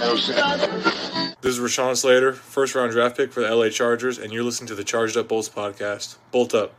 This 0.00 1.44
is 1.44 1.58
Rashawn 1.58 1.94
Slater, 1.94 2.32
first 2.32 2.74
round 2.74 2.90
draft 2.90 3.18
pick 3.18 3.30
for 3.30 3.42
the 3.42 3.54
LA 3.54 3.68
Chargers, 3.68 4.16
and 4.16 4.32
you're 4.32 4.42
listening 4.42 4.68
to 4.68 4.74
the 4.74 4.82
Charged 4.82 5.18
Up 5.18 5.28
Bolts 5.28 5.50
podcast. 5.50 6.16
Bolt 6.32 6.54
up. 6.54 6.74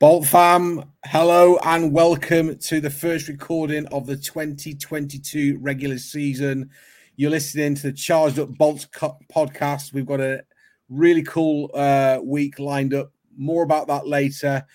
Bolt 0.00 0.26
fam, 0.26 0.90
hello 1.04 1.56
and 1.64 1.92
welcome 1.92 2.58
to 2.58 2.80
the 2.80 2.90
first 2.90 3.28
recording 3.28 3.86
of 3.92 4.06
the 4.06 4.16
2022 4.16 5.58
regular 5.60 5.98
season. 5.98 6.68
You're 7.14 7.30
listening 7.30 7.76
to 7.76 7.82
the 7.82 7.92
Charged 7.92 8.40
Up 8.40 8.48
Bolts 8.48 8.88
podcast. 8.92 9.92
We've 9.92 10.04
got 10.04 10.20
a 10.20 10.42
really 10.88 11.22
cool 11.22 11.70
uh, 11.74 12.18
week 12.24 12.58
lined 12.58 12.92
up. 12.92 13.12
More 13.36 13.62
about 13.62 13.86
that 13.86 14.08
later. 14.08 14.66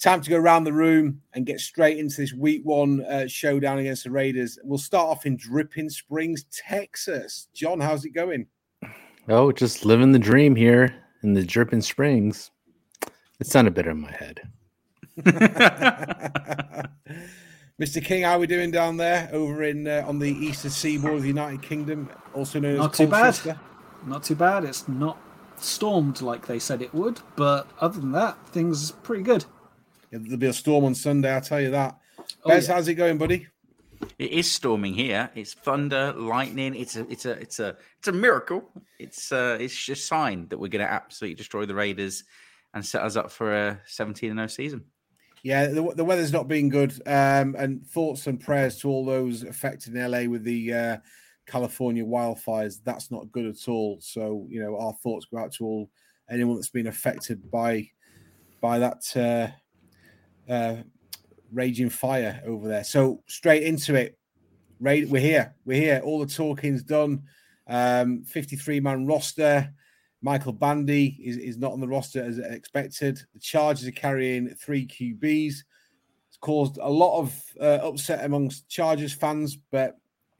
Time 0.00 0.20
to 0.20 0.30
go 0.30 0.36
around 0.36 0.62
the 0.62 0.72
room 0.72 1.20
and 1.34 1.44
get 1.44 1.58
straight 1.58 1.98
into 1.98 2.18
this 2.18 2.32
week 2.32 2.60
one 2.64 3.04
uh, 3.04 3.26
showdown 3.26 3.78
against 3.78 4.04
the 4.04 4.12
Raiders. 4.12 4.56
We'll 4.62 4.78
start 4.78 5.08
off 5.08 5.26
in 5.26 5.36
Dripping 5.36 5.90
Springs, 5.90 6.44
Texas. 6.52 7.48
John, 7.52 7.80
how's 7.80 8.04
it 8.04 8.10
going? 8.10 8.46
Oh, 9.28 9.50
just 9.50 9.84
living 9.84 10.12
the 10.12 10.18
dream 10.20 10.54
here 10.54 10.94
in 11.24 11.32
the 11.34 11.44
Dripping 11.44 11.82
Springs. 11.82 12.52
It 13.40 13.48
sounded 13.48 13.74
better 13.74 13.90
in 13.90 14.00
my 14.00 14.12
head. 14.12 14.40
Mr. 17.80 18.04
King, 18.04 18.22
how 18.22 18.34
are 18.34 18.38
we 18.38 18.46
doing 18.46 18.70
down 18.70 18.96
there 18.96 19.28
over 19.32 19.64
in 19.64 19.88
uh, 19.88 20.04
on 20.06 20.20
the 20.20 20.30
eastern 20.30 20.70
seaboard 20.70 21.14
of 21.14 21.22
the 21.22 21.28
United 21.28 21.60
Kingdom, 21.60 22.08
also 22.34 22.60
known 22.60 22.76
Not 22.76 22.92
as 22.92 22.98
too 22.98 23.08
bad. 23.08 23.22
Colchester? 23.22 23.60
Not 24.06 24.22
too 24.22 24.36
bad. 24.36 24.64
It's 24.64 24.86
not 24.86 25.18
stormed 25.56 26.20
like 26.20 26.46
they 26.46 26.60
said 26.60 26.82
it 26.82 26.94
would, 26.94 27.20
but 27.34 27.66
other 27.80 27.98
than 27.98 28.12
that, 28.12 28.38
things 28.48 28.92
are 28.92 28.94
pretty 28.94 29.24
good. 29.24 29.44
There'll 30.10 30.36
be 30.36 30.46
a 30.46 30.52
storm 30.52 30.84
on 30.84 30.94
Sunday, 30.94 31.30
I'll 31.32 31.40
tell 31.40 31.60
you 31.60 31.70
that. 31.70 31.98
Oh, 32.44 32.48
Bez, 32.48 32.68
yeah. 32.68 32.74
how's 32.74 32.88
it 32.88 32.94
going, 32.94 33.18
buddy? 33.18 33.46
It 34.18 34.30
is 34.30 34.50
storming 34.50 34.94
here. 34.94 35.30
It's 35.34 35.54
thunder, 35.54 36.12
lightning. 36.16 36.74
It's 36.74 36.96
a, 36.96 37.10
it's 37.10 37.26
a, 37.26 37.32
it's 37.32 37.58
a, 37.58 37.76
it's 37.98 38.08
a 38.08 38.12
miracle. 38.12 38.68
It's, 38.98 39.32
uh, 39.32 39.58
it's 39.60 39.74
just 39.74 40.02
a 40.02 40.06
sign 40.06 40.48
that 40.48 40.58
we're 40.58 40.68
going 40.68 40.84
to 40.84 40.90
absolutely 40.90 41.34
destroy 41.34 41.66
the 41.66 41.74
Raiders 41.74 42.24
and 42.74 42.84
set 42.84 43.02
us 43.02 43.16
up 43.16 43.30
for 43.30 43.54
a 43.54 43.80
17 43.86 44.30
and 44.30 44.38
0 44.38 44.46
season. 44.48 44.84
Yeah, 45.42 45.66
the, 45.66 45.94
the 45.94 46.04
weather's 46.04 46.32
not 46.32 46.48
been 46.48 46.68
good. 46.68 46.92
Um, 47.06 47.54
and 47.58 47.86
thoughts 47.86 48.26
and 48.26 48.40
prayers 48.40 48.78
to 48.80 48.88
all 48.88 49.04
those 49.04 49.42
affected 49.42 49.94
in 49.94 50.10
LA 50.10 50.24
with 50.24 50.44
the 50.44 50.72
uh, 50.72 50.96
California 51.46 52.04
wildfires. 52.04 52.78
That's 52.84 53.10
not 53.10 53.30
good 53.32 53.46
at 53.46 53.68
all. 53.68 53.98
So, 54.00 54.46
you 54.48 54.60
know, 54.60 54.78
our 54.78 54.92
thoughts 54.94 55.26
go 55.26 55.38
out 55.38 55.52
to 55.54 55.64
all 55.64 55.90
anyone 56.30 56.56
that's 56.56 56.70
been 56.70 56.88
affected 56.88 57.50
by 57.50 57.90
by 58.60 58.78
that 58.80 59.16
uh, 59.16 59.54
uh, 60.48 60.76
raging 61.52 61.90
fire 61.90 62.42
over 62.46 62.68
there. 62.68 62.84
So, 62.84 63.22
straight 63.26 63.62
into 63.62 63.94
it. 63.94 64.18
Raid, 64.80 65.10
we're 65.10 65.20
here. 65.20 65.54
We're 65.64 65.80
here. 65.80 66.00
All 66.04 66.20
the 66.20 66.26
talking's 66.26 66.82
done. 66.82 67.24
Um, 67.66 68.24
53 68.24 68.80
man 68.80 69.06
roster. 69.06 69.72
Michael 70.22 70.52
Bandy 70.52 71.18
is, 71.22 71.36
is 71.36 71.58
not 71.58 71.72
on 71.72 71.80
the 71.80 71.88
roster 71.88 72.22
as 72.22 72.38
expected. 72.38 73.20
The 73.34 73.40
Chargers 73.40 73.86
are 73.86 73.92
carrying 73.92 74.48
three 74.48 74.86
QBs. 74.86 75.54
It's 76.28 76.38
caused 76.40 76.78
a 76.78 76.88
lot 76.88 77.20
of 77.20 77.44
uh, 77.60 77.86
upset 77.86 78.24
amongst 78.24 78.68
Chargers 78.68 79.12
fans, 79.12 79.56
but 79.70 79.96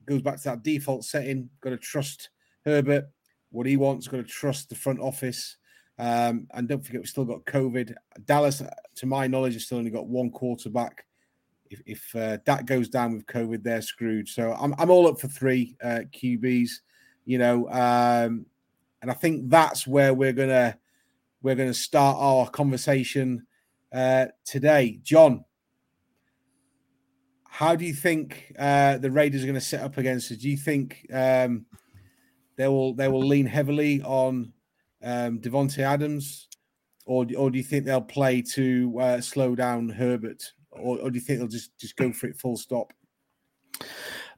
goes 0.07 0.23
back 0.23 0.39
to 0.39 0.45
that 0.45 0.63
default 0.63 1.05
setting. 1.05 1.49
Got 1.61 1.71
to 1.71 1.77
trust 1.77 2.31
Herbert, 2.65 3.09
what 3.51 3.67
he 3.67 3.77
wants. 3.77 4.09
Got 4.09 4.19
to 4.19 4.23
trust 4.25 4.69
the 4.69 4.75
front 4.75 5.01
office. 5.01 5.57
Um, 5.99 6.47
and 6.53 6.69
don't 6.69 6.85
forget, 6.85 7.01
we've 7.01 7.09
still 7.09 7.25
got 7.25 7.45
COVID. 7.45 7.95
Dallas, 8.25 8.63
to 8.97 9.07
my 9.07 9.27
knowledge, 9.27 9.55
has 9.55 9.65
still 9.65 9.79
only 9.79 9.91
got 9.91 10.07
one 10.07 10.31
quarterback. 10.31 11.05
If, 11.71 11.83
if 11.87 12.17
uh, 12.17 12.39
that 12.47 12.67
goes 12.67 12.89
down 12.89 13.15
with 13.15 13.27
COVID, 13.27 13.63
they're 13.63 13.83
screwed. 13.83 14.29
So 14.29 14.53
I'm, 14.53 14.75
I'm 14.79 14.91
all 14.91 15.09
up 15.09 15.21
for 15.21 15.29
three 15.29 15.77
uh, 15.83 16.01
QBs. 16.13 16.71
You 17.25 17.39
know, 17.39 17.69
um, 17.69 18.47
and 19.03 19.11
I 19.11 19.15
think 19.15 19.51
that's 19.51 19.87
where 19.87 20.15
we're 20.15 20.33
gonna 20.33 20.79
we're 21.43 21.57
gonna 21.57 21.75
start 21.75 22.17
our 22.19 22.49
conversation 22.49 23.47
uh, 23.93 24.27
today. 24.45 24.99
John, 25.03 25.45
how 27.45 27.75
do 27.75 27.85
you 27.85 27.93
think 27.93 28.55
uh, 28.59 28.99
the 28.99 29.11
Raiders 29.11 29.43
are 29.43 29.47
going 29.47 29.55
to 29.55 29.61
set 29.61 29.83
up 29.83 29.99
against 29.99 30.31
us? 30.31 30.39
Do 30.39 30.49
you 30.49 30.57
think 30.57 31.07
um, 31.13 31.67
they 32.57 32.69
will 32.69 32.95
they 32.95 33.09
will 33.09 33.27
lean 33.27 33.47
heavily 33.47 34.01
on 34.03 34.53
um, 35.03 35.41
Davante 35.41 35.79
Adams, 35.79 36.49
or 37.07 37.27
or 37.37 37.51
do 37.51 37.59
you 37.59 37.65
think 37.65 37.85
they'll 37.85 38.01
play 38.01 38.43
to 38.55 38.99
uh, 39.01 39.21
slow 39.21 39.55
down 39.55 39.89
Herbert, 39.89 40.43
or, 40.71 40.99
or 40.99 41.11
do 41.11 41.19
you 41.19 41.25
think 41.25 41.39
they'll 41.39 41.49
just 41.49 41.77
just 41.79 41.97
go 41.97 42.13
for 42.13 42.27
it 42.29 42.37
full 42.37 42.57
stop? 42.57 42.93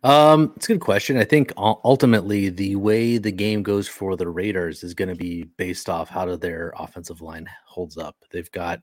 Um, 0.02 0.54
it's 0.56 0.66
a 0.66 0.72
good 0.72 0.80
question. 0.80 1.18
I 1.18 1.24
think 1.24 1.52
ultimately 1.58 2.48
the 2.48 2.76
way 2.76 3.18
the 3.18 3.30
game 3.30 3.62
goes 3.62 3.86
for 3.86 4.16
the 4.16 4.28
Raiders 4.28 4.82
is 4.82 4.94
going 4.94 5.10
to 5.10 5.14
be 5.14 5.42
based 5.58 5.90
off 5.90 6.08
how 6.08 6.24
do 6.24 6.36
their 6.38 6.72
offensive 6.78 7.20
line 7.20 7.46
holds 7.66 7.98
up. 7.98 8.16
They've 8.30 8.50
got 8.50 8.80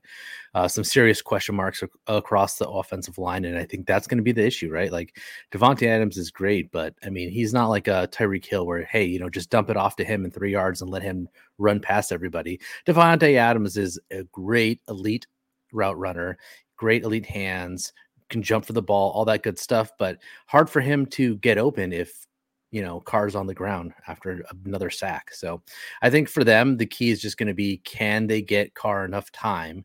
uh, 0.54 0.68
some 0.68 0.84
serious 0.84 1.20
question 1.20 1.56
marks 1.56 1.82
across 2.06 2.58
the 2.58 2.68
offensive 2.68 3.18
line, 3.18 3.44
and 3.46 3.58
I 3.58 3.64
think 3.64 3.86
that's 3.86 4.06
going 4.06 4.18
to 4.18 4.22
be 4.22 4.30
the 4.30 4.46
issue, 4.46 4.70
right? 4.70 4.92
Like 4.92 5.18
Davante 5.50 5.88
Adams 5.88 6.18
is 6.18 6.30
great, 6.30 6.70
but 6.70 6.94
I 7.02 7.10
mean 7.10 7.30
he's 7.30 7.52
not 7.52 7.66
like 7.66 7.88
a 7.88 8.08
Tyreek 8.12 8.44
Hill 8.44 8.64
where 8.64 8.84
hey, 8.84 9.04
you 9.04 9.18
know, 9.18 9.28
just 9.28 9.50
dump 9.50 9.70
it 9.70 9.76
off 9.76 9.96
to 9.96 10.04
him 10.04 10.24
in 10.24 10.30
three 10.30 10.52
yards 10.52 10.82
and 10.82 10.90
let 10.90 11.02
him 11.02 11.28
run 11.58 11.80
past 11.80 12.12
everybody. 12.12 12.60
Davante 12.86 13.34
Adams 13.34 13.76
is 13.76 13.98
a 14.10 14.24
great 14.24 14.80
elite 14.88 15.26
route 15.72 15.98
runner, 15.98 16.38
great 16.76 17.02
elite 17.02 17.26
hands, 17.26 17.92
can 18.28 18.42
jump 18.42 18.64
for 18.64 18.72
the 18.72 18.82
ball, 18.82 19.10
all 19.10 19.24
that 19.24 19.42
good 19.42 19.58
stuff, 19.58 19.92
but 19.98 20.18
hard 20.46 20.68
for 20.68 20.80
him 20.80 21.06
to 21.06 21.36
get 21.36 21.58
open 21.58 21.92
if 21.92 22.26
you 22.70 22.82
know 22.82 23.00
Carr's 23.00 23.34
on 23.34 23.46
the 23.46 23.54
ground 23.54 23.94
after 24.06 24.44
another 24.64 24.90
sack. 24.90 25.32
So 25.32 25.62
I 26.02 26.10
think 26.10 26.28
for 26.28 26.44
them 26.44 26.76
the 26.76 26.86
key 26.86 27.10
is 27.10 27.20
just 27.20 27.38
going 27.38 27.48
to 27.48 27.54
be 27.54 27.78
can 27.78 28.26
they 28.26 28.42
get 28.42 28.74
Carr 28.74 29.04
enough 29.04 29.32
time 29.32 29.84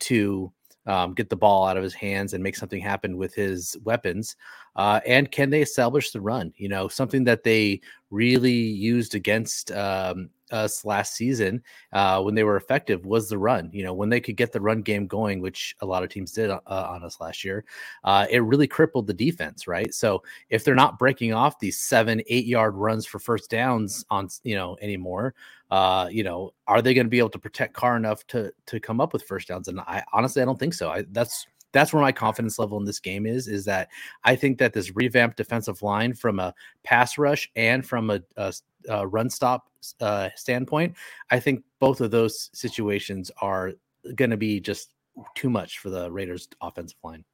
to 0.00 0.52
um, 0.86 1.12
get 1.12 1.28
the 1.28 1.36
ball 1.36 1.66
out 1.66 1.76
of 1.76 1.82
his 1.82 1.94
hands 1.94 2.32
and 2.32 2.42
make 2.42 2.56
something 2.56 2.80
happen 2.80 3.16
with 3.16 3.34
his 3.34 3.76
weapons, 3.84 4.36
uh, 4.76 5.00
and 5.06 5.30
can 5.30 5.50
they 5.50 5.60
establish 5.60 6.10
the 6.10 6.20
run? 6.20 6.52
You 6.56 6.68
know 6.68 6.88
something 6.88 7.24
that 7.24 7.42
they 7.42 7.80
really 8.10 8.52
used 8.52 9.14
against 9.14 9.72
um, 9.72 10.30
us 10.50 10.84
last 10.84 11.14
season 11.14 11.62
uh, 11.92 12.20
when 12.22 12.34
they 12.34 12.44
were 12.44 12.56
effective 12.56 13.04
was 13.06 13.28
the 13.28 13.38
run. 13.38 13.70
You 13.72 13.84
know, 13.84 13.94
when 13.94 14.08
they 14.08 14.20
could 14.20 14.36
get 14.36 14.52
the 14.52 14.60
run 14.60 14.82
game 14.82 15.06
going, 15.06 15.40
which 15.40 15.74
a 15.80 15.86
lot 15.86 16.02
of 16.02 16.10
teams 16.10 16.32
did 16.32 16.50
uh, 16.50 16.60
on 16.66 17.02
us 17.04 17.20
last 17.20 17.44
year, 17.44 17.64
uh, 18.04 18.26
it 18.30 18.40
really 18.40 18.66
crippled 18.66 19.06
the 19.06 19.14
defense, 19.14 19.66
right? 19.66 19.92
So 19.94 20.22
if 20.48 20.64
they're 20.64 20.74
not 20.74 20.98
breaking 20.98 21.32
off 21.32 21.58
these 21.58 21.78
seven, 21.78 22.22
eight 22.28 22.46
yard 22.46 22.74
runs 22.74 23.06
for 23.06 23.18
first 23.18 23.50
downs 23.50 24.04
on, 24.10 24.28
you 24.44 24.56
know, 24.56 24.76
anymore, 24.80 25.34
uh, 25.70 26.08
you 26.10 26.24
know, 26.24 26.52
are 26.66 26.82
they 26.82 26.94
going 26.94 27.06
to 27.06 27.10
be 27.10 27.18
able 27.18 27.30
to 27.30 27.38
protect 27.38 27.74
Carr 27.74 27.96
enough 27.96 28.26
to 28.28 28.52
to 28.66 28.80
come 28.80 29.00
up 29.00 29.12
with 29.12 29.22
first 29.22 29.48
downs? 29.48 29.68
And 29.68 29.80
I 29.80 30.02
honestly, 30.12 30.42
I 30.42 30.44
don't 30.44 30.58
think 30.58 30.74
so. 30.74 30.90
I 30.90 31.04
that's 31.12 31.46
that's 31.72 31.92
where 31.92 32.02
my 32.02 32.12
confidence 32.12 32.58
level 32.58 32.78
in 32.78 32.84
this 32.84 33.00
game 33.00 33.26
is 33.26 33.48
is 33.48 33.64
that 33.64 33.88
i 34.24 34.34
think 34.34 34.58
that 34.58 34.72
this 34.72 34.94
revamped 34.94 35.36
defensive 35.36 35.82
line 35.82 36.12
from 36.12 36.38
a 36.38 36.54
pass 36.82 37.18
rush 37.18 37.50
and 37.56 37.86
from 37.86 38.10
a, 38.10 38.20
a, 38.36 38.52
a 38.88 39.06
run 39.06 39.30
stop 39.30 39.68
uh, 40.00 40.28
standpoint 40.36 40.94
i 41.30 41.40
think 41.40 41.62
both 41.78 42.00
of 42.00 42.10
those 42.10 42.50
situations 42.52 43.30
are 43.40 43.72
going 44.14 44.30
to 44.30 44.36
be 44.36 44.60
just 44.60 44.92
too 45.34 45.50
much 45.50 45.78
for 45.78 45.90
the 45.90 46.10
raiders 46.10 46.48
offensive 46.60 46.98
line 47.02 47.24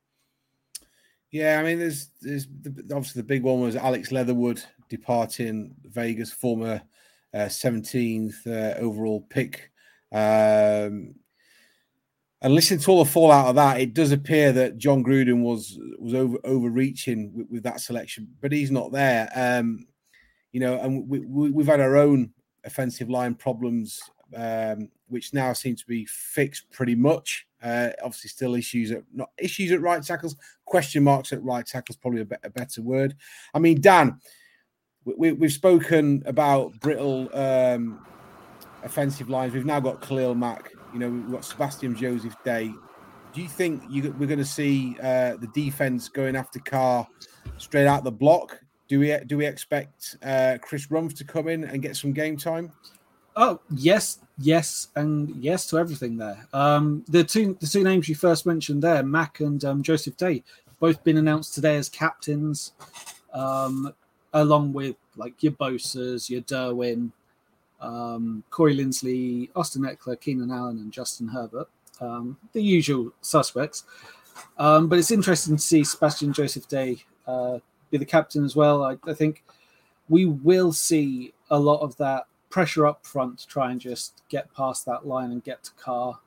Yeah, 1.31 1.59
I 1.59 1.63
mean, 1.65 1.79
there's 1.79 2.11
there's 2.23 2.47
the, 2.63 2.95
obviously 2.95 3.21
the 3.21 3.27
big 3.27 3.43
one 3.43 3.61
was 3.61 3.77
Alex 3.77 4.13
Leatherwood 4.13 4.63
departing 4.89 5.75
Vegas, 5.85 6.33
former 6.33 6.81
uh, 7.35 7.47
17th 7.47 8.47
uh, 8.47 8.79
overall 8.79 9.21
pick. 9.29 9.71
Um, 10.13 11.17
and 12.47 12.55
listening 12.55 12.79
to 12.79 12.91
all 12.93 13.03
the 13.03 13.11
fallout 13.11 13.49
of 13.49 13.57
that, 13.57 13.81
it 13.81 13.93
does 13.93 14.13
appear 14.13 14.53
that 14.53 14.79
Jon 14.79 15.03
Gruden 15.03 15.43
was 15.43 15.81
was 15.99 16.15
over 16.15 16.39
overreaching 16.45 17.33
with, 17.35 17.51
with 17.51 17.63
that 17.65 17.81
selection, 17.81 18.29
but 18.41 18.53
he's 18.53 18.71
not 18.71 18.93
there. 18.93 19.29
Um, 19.35 19.89
you 20.53 20.61
know, 20.61 20.79
and 20.79 21.09
we, 21.09 21.19
we, 21.19 21.51
we've 21.51 21.67
had 21.67 21.81
our 21.81 21.97
own 21.97 22.33
offensive 22.63 23.11
line 23.11 23.35
problems, 23.35 24.01
um, 24.37 24.91
which 25.09 25.35
now 25.35 25.53
seem 25.55 25.75
to 25.75 25.85
be 25.89 26.07
fixed 26.07 26.71
pretty 26.71 26.95
much. 26.95 27.49
Uh, 27.61 27.89
obviously, 28.01 28.29
still 28.29 28.55
issues 28.55 28.93
at 28.93 29.03
not 29.13 29.31
issues 29.39 29.73
at 29.73 29.81
right 29.81 30.05
tackles, 30.05 30.37
question 30.67 31.03
marks 31.03 31.33
at 31.33 31.43
right 31.43 31.67
tackles, 31.67 31.97
probably 31.97 32.21
a, 32.21 32.27
be- 32.27 32.37
a 32.45 32.51
better 32.51 32.81
word. 32.81 33.17
I 33.55 33.59
mean, 33.59 33.81
Dan, 33.81 34.21
we, 35.05 35.33
we, 35.33 35.47
have 35.49 35.53
spoken 35.53 36.23
about 36.27 36.79
brittle 36.79 37.29
um, 37.37 38.07
offensive 38.85 39.29
lines. 39.29 39.53
We've 39.53 39.67
now 39.67 39.81
got 39.81 40.01
Khalil 40.01 40.37
Mack. 40.37 40.71
You 40.97 41.01
know, 41.01 41.11
we've 41.11 41.31
got 41.31 41.45
Sebastian 41.45 41.95
Joseph 41.95 42.43
Day. 42.43 42.73
Do 43.35 43.43
you 43.43 43.49
think 43.49 43.83
you, 43.87 44.15
we're 44.19 44.27
going 44.27 44.39
to 44.39 44.47
see 44.47 44.97
uh, 45.03 45.37
the 45.37 45.51
defense 45.53 46.09
going 46.09 46.35
after 46.35 46.59
Carr 46.59 47.07
straight 47.59 47.87
out 47.87 48.03
the 48.03 48.11
block? 48.11 48.59
Do 48.89 49.01
we 49.01 49.15
do 49.27 49.37
we 49.37 49.45
expect 49.45 50.17
uh, 50.23 50.57
Chris 50.63 50.87
Rumph 50.87 51.15
to 51.19 51.25
come 51.25 51.49
in 51.49 51.65
and 51.65 51.83
get 51.83 51.97
some 51.97 52.15
game 52.15 52.39
time? 52.39 52.73
Oh 53.37 53.61
yes, 53.75 54.21
yes, 54.39 54.89
and 54.97 55.37
yes 55.37 55.67
to 55.67 55.77
everything 55.77 56.17
there. 56.17 56.47
Um, 56.55 57.05
the 57.09 57.23
two 57.23 57.59
the 57.61 57.67
two 57.67 57.85
names 57.85 58.09
you 58.09 58.15
first 58.15 58.47
mentioned 58.47 58.83
there, 58.83 59.03
Mack 59.03 59.41
and 59.41 59.63
um, 59.67 59.83
Joseph 59.83 60.17
Day, 60.17 60.45
both 60.81 61.05
been 61.05 61.19
announced 61.19 61.53
today 61.53 61.77
as 61.77 61.91
captains. 61.91 62.73
Um, 63.35 63.93
along 64.33 64.73
with 64.73 64.97
like 65.15 65.43
your 65.43 65.53
Bosas, 65.53 66.31
your 66.31 66.41
Derwin, 66.41 67.13
um, 67.81 68.43
Corey 68.51 68.77
Linsley, 68.77 69.51
Austin 69.55 69.83
Ekeler, 69.83 70.21
Keenan 70.21 70.51
Allen, 70.51 70.79
and 70.79 70.93
Justin 70.93 71.29
Herbert, 71.29 71.69
um, 72.01 72.37
the 72.53 72.63
usual 72.63 73.13
suspects. 73.21 73.85
Um, 74.59 74.89
but 74.89 74.99
it's 74.99 75.11
interesting 75.11 75.57
to 75.57 75.63
see 75.63 75.85
Sebastian 75.85 76.33
Joseph 76.33 76.69
Day 76.69 76.99
uh, 77.27 77.59
be 77.91 77.99
the 77.99 78.05
captain 78.05 78.45
as 78.45 78.55
well. 78.55 78.85
I, 78.85 78.97
I, 79.09 79.15
think 79.15 79.45
we 80.09 80.27
will 80.27 80.73
see 80.73 81.33
a 81.51 81.59
lot 81.59 81.81
of 81.81 81.97
that 81.97 82.27
pressure 82.51 82.87
up 82.87 83.05
front 83.05 83.39
to 83.41 83.47
try 83.47 83.71
and 83.71 83.81
just 83.81 84.23
get 84.29 84.53
past 84.55 84.85
that 84.87 85.07
line 85.07 85.33
and 85.33 85.43
get 85.43 85.65
to 85.65 85.71
Carr. 85.73 86.19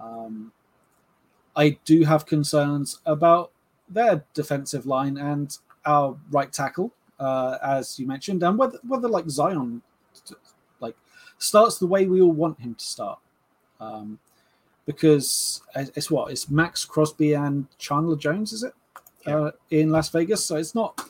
Um, 0.00 0.52
I 1.56 1.78
do 1.84 2.04
have 2.04 2.26
concerns 2.26 3.00
about 3.04 3.52
their 3.88 4.24
defensive 4.34 4.86
line 4.86 5.18
and 5.18 5.56
our 5.84 6.16
right 6.30 6.52
tackle, 6.52 6.92
uh, 7.18 7.58
as 7.62 7.98
you 7.98 8.06
mentioned, 8.06 8.42
and 8.42 8.56
whether 8.56 8.78
whether 8.86 9.08
like 9.08 9.28
Zion 9.28 9.82
starts 11.40 11.78
the 11.78 11.86
way 11.86 12.06
we 12.06 12.20
all 12.20 12.30
want 12.30 12.60
him 12.60 12.76
to 12.76 12.84
start. 12.84 13.18
Um, 13.80 14.20
because 14.86 15.62
it's 15.74 16.10
what 16.10 16.30
it's 16.30 16.50
Maxx 16.50 16.84
Crosby 16.84 17.34
and 17.34 17.66
Chandler 17.78 18.16
Jones, 18.16 18.52
is 18.52 18.62
it? 18.62 18.74
Yeah. 19.26 19.36
Uh, 19.36 19.50
in 19.70 19.90
Las 19.90 20.08
Vegas, 20.08 20.44
so 20.44 20.56
it's 20.56 20.74
not 20.74 21.08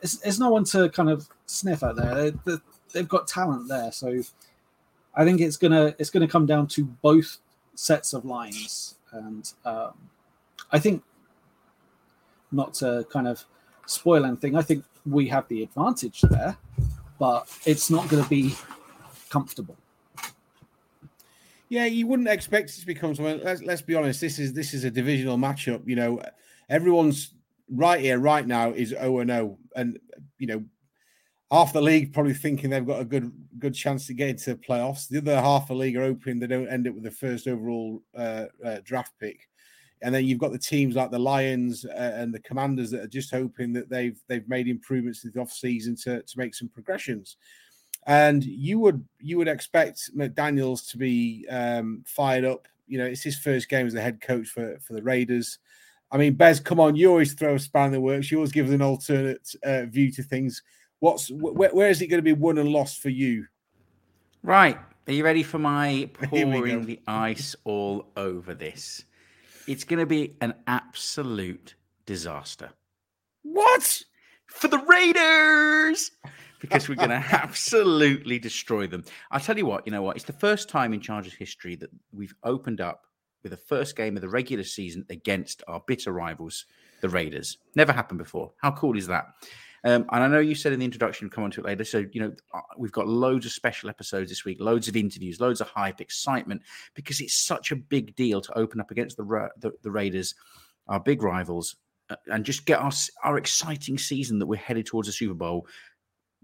it's, 0.00 0.22
it's 0.22 0.38
no 0.38 0.50
one 0.50 0.64
to 0.64 0.88
kind 0.90 1.10
of 1.10 1.28
sniff 1.46 1.82
at 1.82 1.96
there. 1.96 2.30
They, 2.30 2.56
they've 2.92 3.08
got 3.08 3.26
talent 3.26 3.68
there, 3.68 3.90
so 3.90 4.20
I 5.14 5.24
think 5.24 5.40
it's 5.40 5.56
gonna 5.56 5.94
it's 5.98 6.10
gonna 6.10 6.28
come 6.28 6.46
down 6.46 6.68
to 6.68 6.84
both 6.84 7.38
sets 7.74 8.12
of 8.12 8.24
lines, 8.24 8.96
and 9.12 9.52
um, 9.64 9.94
I 10.70 10.78
think 10.78 11.02
not 12.52 12.74
to 12.74 13.06
kind 13.10 13.28
of 13.28 13.44
spoil 13.86 14.24
anything. 14.24 14.56
I 14.56 14.62
think 14.62 14.84
we 15.04 15.28
have 15.28 15.48
the 15.48 15.62
advantage 15.62 16.20
there, 16.22 16.56
but 17.18 17.48
it's 17.66 17.90
not 17.90 18.08
going 18.08 18.22
to 18.22 18.28
be 18.28 18.54
comfortable. 19.28 19.76
Yeah, 21.68 21.84
you 21.84 22.06
wouldn't 22.06 22.28
expect 22.28 22.70
it 22.70 22.80
to 22.80 22.86
become 22.86 23.14
something. 23.14 23.40
Let's, 23.44 23.62
let's 23.62 23.82
be 23.82 23.94
honest. 23.94 24.20
This 24.20 24.38
is 24.38 24.52
this 24.54 24.72
is 24.72 24.84
a 24.84 24.90
divisional 24.90 25.36
matchup. 25.36 25.86
You 25.86 25.96
know, 25.96 26.22
everyone's 26.68 27.34
right 27.70 28.00
here, 28.00 28.18
right 28.18 28.46
now 28.46 28.70
is 28.70 28.94
O 28.98 29.18
and 29.18 29.30
O, 29.30 29.58
and 29.76 29.98
you 30.38 30.46
know, 30.46 30.64
half 31.50 31.72
the 31.72 31.82
league 31.82 32.12
probably 32.12 32.34
thinking 32.34 32.70
they've 32.70 32.86
got 32.86 33.00
a 33.00 33.04
good 33.04 33.30
good 33.58 33.74
chance 33.74 34.06
to 34.06 34.14
get 34.14 34.30
into 34.30 34.50
the 34.50 34.56
playoffs. 34.56 35.08
The 35.08 35.18
other 35.18 35.40
half 35.40 35.62
of 35.62 35.68
the 35.68 35.74
league 35.74 35.96
are 35.96 36.04
hoping 36.04 36.38
they 36.38 36.46
don't 36.46 36.68
end 36.68 36.88
up 36.88 36.94
with 36.94 37.04
the 37.04 37.10
first 37.10 37.46
overall 37.46 38.02
uh, 38.16 38.46
uh, 38.64 38.78
draft 38.84 39.12
pick. 39.20 39.48
And 40.00 40.14
then 40.14 40.26
you've 40.26 40.38
got 40.38 40.52
the 40.52 40.58
teams 40.58 40.94
like 40.94 41.10
the 41.10 41.18
Lions 41.18 41.84
uh, 41.84 42.12
and 42.14 42.32
the 42.32 42.38
Commanders 42.40 42.92
that 42.92 43.02
are 43.02 43.08
just 43.08 43.32
hoping 43.32 43.72
that 43.72 43.90
they've 43.90 44.18
they've 44.28 44.48
made 44.48 44.68
improvements 44.68 45.24
in 45.24 45.32
the 45.34 45.40
off 45.40 45.50
season 45.50 45.96
to 45.96 46.22
to 46.22 46.38
make 46.38 46.54
some 46.54 46.68
progressions. 46.68 47.36
And 48.08 48.42
you 48.42 48.80
would 48.80 49.06
you 49.20 49.36
would 49.36 49.48
expect 49.48 50.16
McDaniels 50.16 50.90
to 50.90 50.98
be 50.98 51.46
um, 51.50 52.02
fired 52.06 52.44
up. 52.44 52.66
You 52.86 52.98
know, 52.98 53.04
it's 53.04 53.22
his 53.22 53.38
first 53.38 53.68
game 53.68 53.86
as 53.86 53.92
the 53.92 54.00
head 54.00 54.20
coach 54.20 54.48
for 54.48 54.78
for 54.80 54.94
the 54.94 55.02
Raiders. 55.02 55.58
I 56.10 56.16
mean, 56.16 56.32
Bez, 56.32 56.58
come 56.58 56.80
on, 56.80 56.96
you 56.96 57.10
always 57.10 57.34
throw 57.34 57.54
a 57.54 57.58
span 57.58 57.88
in 57.88 57.92
the 57.92 58.00
works. 58.00 58.30
You 58.30 58.38
always 58.38 58.50
give 58.50 58.66
us 58.66 58.72
an 58.72 58.80
alternate 58.80 59.54
uh, 59.62 59.84
view 59.84 60.10
to 60.12 60.22
things. 60.22 60.62
What's 61.00 61.28
wh- 61.28 61.54
where 61.54 61.90
is 61.90 62.00
it 62.00 62.06
going 62.06 62.18
to 62.18 62.22
be 62.22 62.32
won 62.32 62.56
and 62.56 62.70
lost 62.70 63.02
for 63.02 63.10
you? 63.10 63.46
Right. 64.42 64.78
Are 65.06 65.12
you 65.12 65.22
ready 65.22 65.42
for 65.42 65.58
my 65.58 66.08
pouring 66.22 66.86
the 66.86 67.00
ice 67.06 67.54
all 67.64 68.06
over 68.16 68.54
this? 68.54 69.04
It's 69.66 69.84
going 69.84 70.00
to 70.00 70.06
be 70.06 70.34
an 70.40 70.54
absolute 70.66 71.74
disaster. 72.06 72.70
What? 73.42 74.02
For 74.46 74.68
the 74.68 74.78
Raiders! 74.78 76.10
Because 76.60 76.88
we're 76.88 76.96
going 76.96 77.08
to 77.10 77.24
absolutely 77.30 78.38
destroy 78.38 78.86
them. 78.86 79.04
I'll 79.30 79.40
tell 79.40 79.56
you 79.56 79.66
what, 79.66 79.86
you 79.86 79.92
know 79.92 80.02
what? 80.02 80.16
It's 80.16 80.24
the 80.24 80.32
first 80.32 80.68
time 80.68 80.92
in 80.92 81.00
Chargers 81.00 81.34
history 81.34 81.76
that 81.76 81.90
we've 82.12 82.34
opened 82.42 82.80
up 82.80 83.04
with 83.42 83.50
the 83.50 83.56
first 83.56 83.96
game 83.96 84.16
of 84.16 84.22
the 84.22 84.28
regular 84.28 84.64
season 84.64 85.04
against 85.10 85.62
our 85.68 85.82
bitter 85.86 86.12
rivals, 86.12 86.66
the 87.00 87.08
Raiders. 87.08 87.58
Never 87.74 87.92
happened 87.92 88.18
before. 88.18 88.52
How 88.58 88.72
cool 88.72 88.96
is 88.96 89.06
that? 89.06 89.26
Um, 89.84 90.06
and 90.10 90.24
I 90.24 90.28
know 90.28 90.40
you 90.40 90.54
said 90.54 90.72
in 90.72 90.80
the 90.80 90.84
introduction, 90.84 91.30
come 91.30 91.44
on 91.44 91.50
to 91.52 91.60
it 91.60 91.66
later. 91.66 91.84
So, 91.84 92.04
you 92.12 92.20
know, 92.20 92.32
uh, 92.52 92.60
we've 92.76 92.92
got 92.92 93.06
loads 93.06 93.46
of 93.46 93.52
special 93.52 93.88
episodes 93.88 94.30
this 94.30 94.44
week, 94.44 94.58
loads 94.60 94.88
of 94.88 94.96
interviews, 94.96 95.40
loads 95.40 95.60
of 95.60 95.68
hype, 95.68 96.00
excitement, 96.00 96.62
because 96.94 97.20
it's 97.20 97.34
such 97.34 97.70
a 97.70 97.76
big 97.76 98.16
deal 98.16 98.40
to 98.40 98.58
open 98.58 98.80
up 98.80 98.90
against 98.90 99.16
the, 99.16 99.50
the, 99.58 99.72
the 99.82 99.90
Raiders, 99.90 100.34
our 100.88 100.98
big 100.98 101.22
rivals, 101.22 101.76
uh, 102.10 102.16
and 102.26 102.44
just 102.44 102.66
get 102.66 102.80
our, 102.80 102.90
our 103.22 103.38
exciting 103.38 103.98
season 103.98 104.38
that 104.40 104.46
we're 104.46 104.56
headed 104.56 104.86
towards 104.86 105.08
the 105.08 105.12
Super 105.12 105.34
Bowl. 105.34 105.66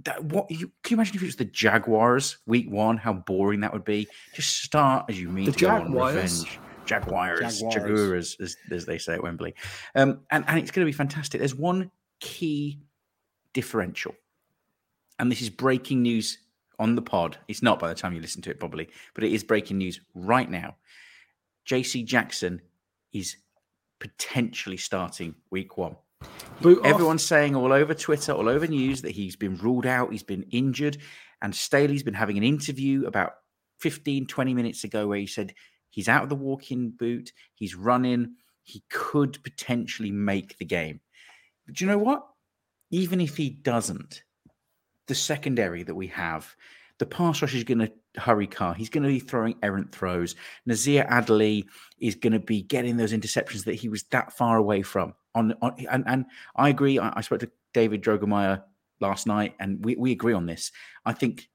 That 0.03 0.25
what 0.25 0.51
you 0.51 0.73
can 0.83 0.91
you 0.91 0.97
imagine 0.97 1.17
if 1.17 1.23
it 1.23 1.27
was 1.27 1.37
the 1.37 1.45
Jaguars 1.45 2.39
week 2.47 2.71
one, 2.71 2.97
how 2.97 3.13
boring 3.13 3.61
that 3.61 3.73
would 3.73 3.85
be. 3.85 4.09
Just 4.35 4.63
start 4.63 5.07
as 5.09 5.21
you 5.21 5.29
mean 5.29 5.47
the 5.47 5.53
to 5.53 5.59
Jaguars. 5.59 5.93
go 5.93 6.01
on 6.01 6.15
revenge. 6.15 6.59
Jaguars, 6.87 7.61
Jaguars. 7.61 7.75
Jaguars 7.75 8.37
as, 8.41 8.57
as, 8.71 8.85
they 8.85 8.99
say 8.99 9.15
at 9.15 9.23
Wembley. 9.23 9.55
Um, 9.95 10.21
and, 10.31 10.45
and 10.47 10.59
it's 10.59 10.71
going 10.71 10.85
to 10.85 10.89
be 10.89 10.93
fantastic. 10.93 11.39
There's 11.39 11.55
one 11.55 11.91
key 12.21 12.81
differential. 13.55 14.15
And 15.19 15.31
this 15.31 15.41
is 15.41 15.49
breaking 15.49 16.03
news 16.03 16.39
on 16.79 16.95
the 16.95 17.03
pod. 17.03 17.39
It's 17.49 17.63
not 17.63 17.79
by 17.79 17.89
the 17.89 17.95
time 17.95 18.13
you 18.13 18.21
listen 18.21 18.43
to 18.43 18.51
it, 18.51 18.59
probably, 18.59 18.89
but 19.15 19.25
it 19.25 19.33
is 19.33 19.45
breaking 19.45 19.79
news 19.79 20.01
right 20.15 20.51
now. 20.51 20.77
JC 21.67 22.05
Jackson 22.05 22.61
is 23.13 23.37
potentially 24.01 24.77
starting 24.77 25.35
week 25.51 25.79
one. 25.79 25.97
Boot 26.61 26.81
Everyone's 26.85 27.23
off. 27.23 27.29
saying 27.29 27.57
all 27.57 27.73
over 27.73 27.95
Twitter, 27.95 28.33
all 28.33 28.49
over 28.49 28.67
news 28.67 29.03
that 29.03 29.11
he's 29.11 29.37
been 29.37 29.57
ruled 29.57 29.87
out, 29.87 30.13
he's 30.13 30.23
been 30.23 30.45
injured. 30.51 30.99
And 31.43 31.55
Staley's 31.55 32.03
been 32.03 32.15
having 32.15 32.39
an 32.39 32.45
interview 32.45 33.07
about 33.07 33.33
15, 33.81 34.27
20 34.27 34.55
minutes 34.55 34.85
ago 34.85 35.07
where 35.09 35.19
he 35.19 35.27
said 35.27 35.53
he's 35.91 36.09
out 36.09 36.23
of 36.23 36.29
the 36.29 36.35
walking 36.35 36.91
boot, 36.91 37.33
he's 37.55 37.75
running, 37.75 38.35
he 38.63 38.83
could 38.89 39.43
potentially 39.43 40.11
make 40.11 40.57
the 40.59 40.65
game. 40.65 41.01
But 41.67 41.81
you 41.81 41.87
know 41.87 41.99
what? 41.99 42.25
even 42.95 43.21
if 43.21 43.37
he 43.37 43.51
doesn't, 43.51 44.23
the 45.09 45.17
secondary 45.17 45.83
that 45.83 45.97
we 45.97 46.07
have, 46.07 46.55
the 46.99 47.07
pass 47.07 47.43
rush 47.43 47.55
is 47.55 47.65
going 47.65 47.81
to 47.81 47.93
hurry 48.21 48.47
Carr. 48.47 48.73
He's 48.73 48.89
going 48.89 49.03
to 49.03 49.09
be 49.09 49.19
throwing 49.19 49.57
errant 49.65 49.93
throws. 49.93 50.37
Nasir 50.65 51.05
Adderley 51.09 51.65
is 51.99 52.15
going 52.15 52.35
to 52.35 52.39
be 52.39 52.63
getting 52.63 52.97
those 52.97 53.13
interceptions 53.13 53.65
that 53.65 53.75
he 53.75 53.89
was 53.89 54.05
that 54.13 54.33
far 54.33 54.59
away 54.59 54.83
from. 54.83 55.13
On, 55.35 55.55
on 55.63 55.75
and, 55.91 56.05
and 56.07 56.27
I 56.57 56.69
agree. 56.69 56.99
I, 56.99 57.13
I 57.17 57.21
spoke 57.21 57.41
to 57.41 57.51
David 57.73 58.03
Drogemeyer 58.03 58.63
last 59.01 59.27
night, 59.27 59.55
and 59.61 59.85
we, 59.85 59.97
we 59.97 60.13
agree 60.13 60.33
on 60.33 60.47
this. 60.47 60.73
I 61.05 61.13
think 61.13 61.49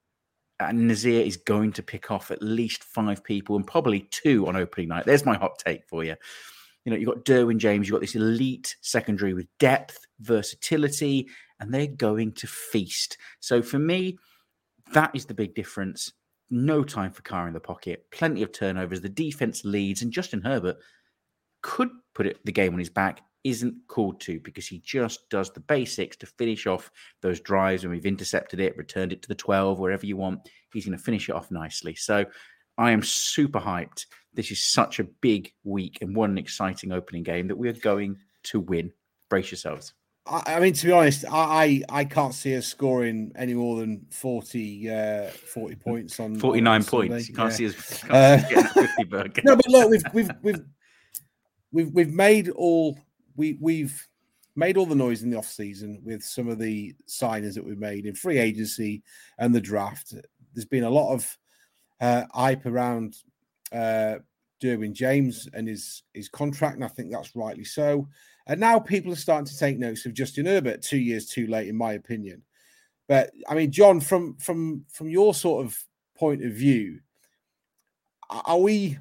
uh, 0.60 0.72
Nasir 0.72 1.22
is 1.22 1.38
going 1.38 1.72
to 1.74 1.84
pick 1.84 2.12
off 2.12 2.32
at 2.32 2.42
least 2.42 2.84
five 2.84 3.24
people 3.24 3.56
and 3.56 3.66
probably 3.66 4.02
two 4.12 4.48
on 4.48 4.56
opening 4.56 4.90
night. 4.90 5.06
There's 5.06 5.26
my 5.26 5.38
hot 5.38 5.58
take 5.60 5.88
for 5.88 6.04
you. 6.04 6.16
You 6.86 6.92
know, 6.92 6.98
you've 6.98 7.10
got 7.10 7.26
Derwin 7.26 7.58
James, 7.58 7.88
you've 7.88 7.94
got 7.94 8.02
this 8.02 8.16
elite 8.16 8.76
secondary 8.82 9.34
with 9.34 9.48
depth, 9.58 10.06
versatility, 10.22 11.28
and 11.60 11.74
they're 11.74 11.88
going 11.88 12.34
to 12.34 12.48
feast. 12.48 13.18
So 13.40 13.62
for 13.62 13.80
me, 13.80 14.18
that 14.94 15.12
is 15.14 15.26
the 15.26 15.34
big 15.34 15.56
difference. 15.56 16.12
No 16.50 16.84
time 16.84 17.12
for 17.12 17.22
Carr 17.22 17.48
in 17.48 17.54
the 17.54 17.60
pocket, 17.60 18.06
plenty 18.12 18.42
of 18.42 18.52
turnovers. 18.52 19.02
The 19.02 19.10
defense 19.10 19.64
leads, 19.64 20.02
and 20.02 20.12
Justin 20.12 20.42
Herbert 20.42 20.78
could 21.62 21.90
put 22.16 22.26
it 22.26 22.40
the 22.46 22.52
game 22.52 22.74
on 22.74 22.80
his 22.80 22.90
back. 22.90 23.22
Isn't 23.44 23.76
called 23.88 24.20
to 24.22 24.40
because 24.42 24.68
he 24.68 24.80
just 24.80 25.30
does 25.30 25.52
the 25.52 25.62
basics 25.62 26.18
to 26.18 26.26
finish 26.26 26.68
off 26.68 26.92
those 27.22 27.40
drives 27.40 27.84
when 27.84 27.92
we've 27.92 28.06
intercepted 28.06 28.60
it, 28.60 28.76
returned 28.76 29.14
it 29.14 29.22
to 29.22 29.28
the 29.30 29.36
12, 29.36 29.80
wherever 29.80 30.06
you 30.06 30.18
want. 30.18 30.50
He's 30.74 30.86
going 30.86 30.98
to 30.98 31.04
finish 31.04 31.30
it 31.30 31.36
off 31.36 31.50
nicely. 31.50 31.96
So 31.96 32.26
I 32.78 32.92
am 32.92 33.02
super 33.02 33.60
hyped. 33.60 34.06
This 34.34 34.52
is 34.52 34.64
such 34.64 35.00
a 35.00 35.06
big 35.22 35.54
week 35.64 36.00
and 36.02 36.16
one 36.16 36.38
exciting 36.38 36.92
opening 36.92 37.24
game 37.24 37.48
that 37.48 37.58
we 37.58 37.70
are 37.70 37.74
going 37.74 38.18
to 38.44 38.60
win. 38.60 38.92
Brace 39.30 39.52
yourselves. 39.52 39.94
I, 40.32 40.60
mean, 40.60 40.74
to 40.74 40.86
be 40.86 40.92
honest, 40.92 41.26
I, 41.26 41.84
I, 41.90 42.00
I 42.02 42.06
can't 42.06 42.34
see 42.34 42.56
us 42.56 42.68
scoring 42.68 43.32
any 43.36 43.54
more 43.54 43.80
than 43.80 44.06
40, 44.12 44.90
uh, 44.90 45.30
40 45.30 45.76
points 45.76 46.20
on 46.20 46.36
49 46.38 46.74
on 46.74 46.84
points. 46.84 47.28
You 47.28 47.36
can't 47.36 47.52
yeah. 47.52 47.56
see 47.56 47.68
us 47.68 48.04
uh, 48.10 48.38
50 48.74 49.04
burger. 49.06 49.42
No, 49.44 49.56
but 49.56 49.68
look, 49.68 49.90
we've 49.90 50.04
we've 50.14 50.32
we've 50.42 50.62
we've 51.72 51.92
we've 51.92 52.14
made 52.14 52.50
all 52.50 53.00
we 53.40 53.58
we've 53.62 54.08
made 54.58 54.76
all 54.76 54.86
the 54.86 54.94
noise 54.94 55.24
in 55.24 55.30
the 55.30 55.38
off 55.38 55.48
season 55.48 56.02
with 56.04 56.22
some 56.22 56.50
of 56.50 56.60
the 56.60 56.94
signings 57.08 57.54
that 57.54 57.66
we've 57.66 57.80
made 57.80 58.06
in 58.06 58.14
free 58.14 58.38
agency 58.38 59.02
and 59.38 59.56
the 59.56 59.62
draft. 59.62 60.14
There's 60.54 60.66
been 60.66 60.84
a 60.84 60.90
lot 60.90 61.14
of 61.14 61.38
uh, 62.02 62.26
hype 62.34 62.66
around 62.66 63.16
uh, 63.72 64.16
Derwin 64.62 64.92
James 64.92 65.48
and 65.54 65.68
his 65.70 66.04
his 66.14 66.28
contract, 66.28 66.76
and 66.76 66.84
I 66.84 66.90
think 66.90 67.12
that's 67.12 67.36
rightly 67.36 67.64
so. 67.64 68.10
And 68.46 68.60
now 68.60 68.78
people 68.78 69.14
are 69.14 69.16
starting 69.16 69.46
to 69.46 69.58
take 69.58 69.80
notes 69.80 70.06
of 70.06 70.14
Justin 70.14 70.46
Herbert 70.46 70.82
two 70.82 70.98
years 71.00 71.28
too 71.28 71.48
late, 71.48 71.70
in 71.70 71.78
my 71.78 71.94
opinion. 71.94 72.44
But 73.08 73.32
I 73.48 73.56
mean, 73.56 73.72
John, 73.72 74.02
from 74.02 74.36
from 74.36 74.84
from 74.92 75.10
your 75.10 75.34
sort 75.34 75.66
of 75.66 75.82
point 76.18 76.44
of 76.44 76.52
view, 76.52 77.00
are 78.30 78.60
we 78.60 79.00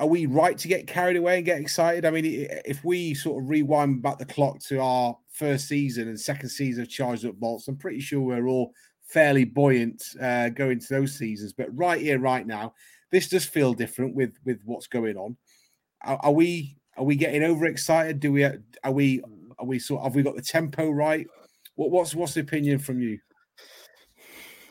are 0.00 0.06
we 0.06 0.24
right 0.24 0.56
to 0.56 0.66
get 0.66 0.86
carried 0.86 1.18
away 1.18 1.36
and 1.36 1.44
get 1.44 1.60
excited? 1.60 2.06
I 2.06 2.10
mean, 2.10 2.24
if 2.64 2.82
we 2.82 3.12
sort 3.12 3.42
of 3.42 3.50
rewind 3.50 4.00
back 4.00 4.18
the 4.18 4.24
clock 4.24 4.58
to 4.60 4.80
our 4.80 5.16
first 5.30 5.68
season 5.68 6.08
and 6.08 6.18
second 6.18 6.48
season 6.48 6.82
of 6.82 6.88
Charged 6.88 7.26
Up 7.26 7.34
Bolts, 7.34 7.68
I'm 7.68 7.76
pretty 7.76 8.00
sure 8.00 8.20
we're 8.20 8.48
all 8.48 8.72
fairly 9.04 9.44
buoyant 9.44 10.02
uh, 10.20 10.48
going 10.48 10.80
to 10.80 10.88
those 10.88 11.18
seasons. 11.18 11.52
But 11.52 11.76
right 11.76 12.00
here, 12.00 12.18
right 12.18 12.46
now, 12.46 12.72
this 13.12 13.28
does 13.28 13.44
feel 13.44 13.74
different 13.74 14.14
with 14.14 14.38
with 14.44 14.62
what's 14.64 14.86
going 14.86 15.18
on. 15.18 15.36
Are, 16.02 16.18
are 16.22 16.32
we 16.32 16.78
are 16.96 17.04
we 17.04 17.16
getting 17.16 17.42
overexcited? 17.42 18.20
Do 18.20 18.32
we 18.32 18.44
are 18.44 18.62
we 18.90 19.20
are 19.58 19.66
we 19.66 19.78
sort 19.78 20.00
of, 20.00 20.04
have 20.04 20.14
we 20.14 20.22
got 20.22 20.34
the 20.34 20.42
tempo 20.42 20.90
right? 20.90 21.26
What, 21.74 21.90
what's 21.90 22.14
what's 22.14 22.32
the 22.32 22.40
opinion 22.40 22.78
from 22.78 23.02
you? 23.02 23.18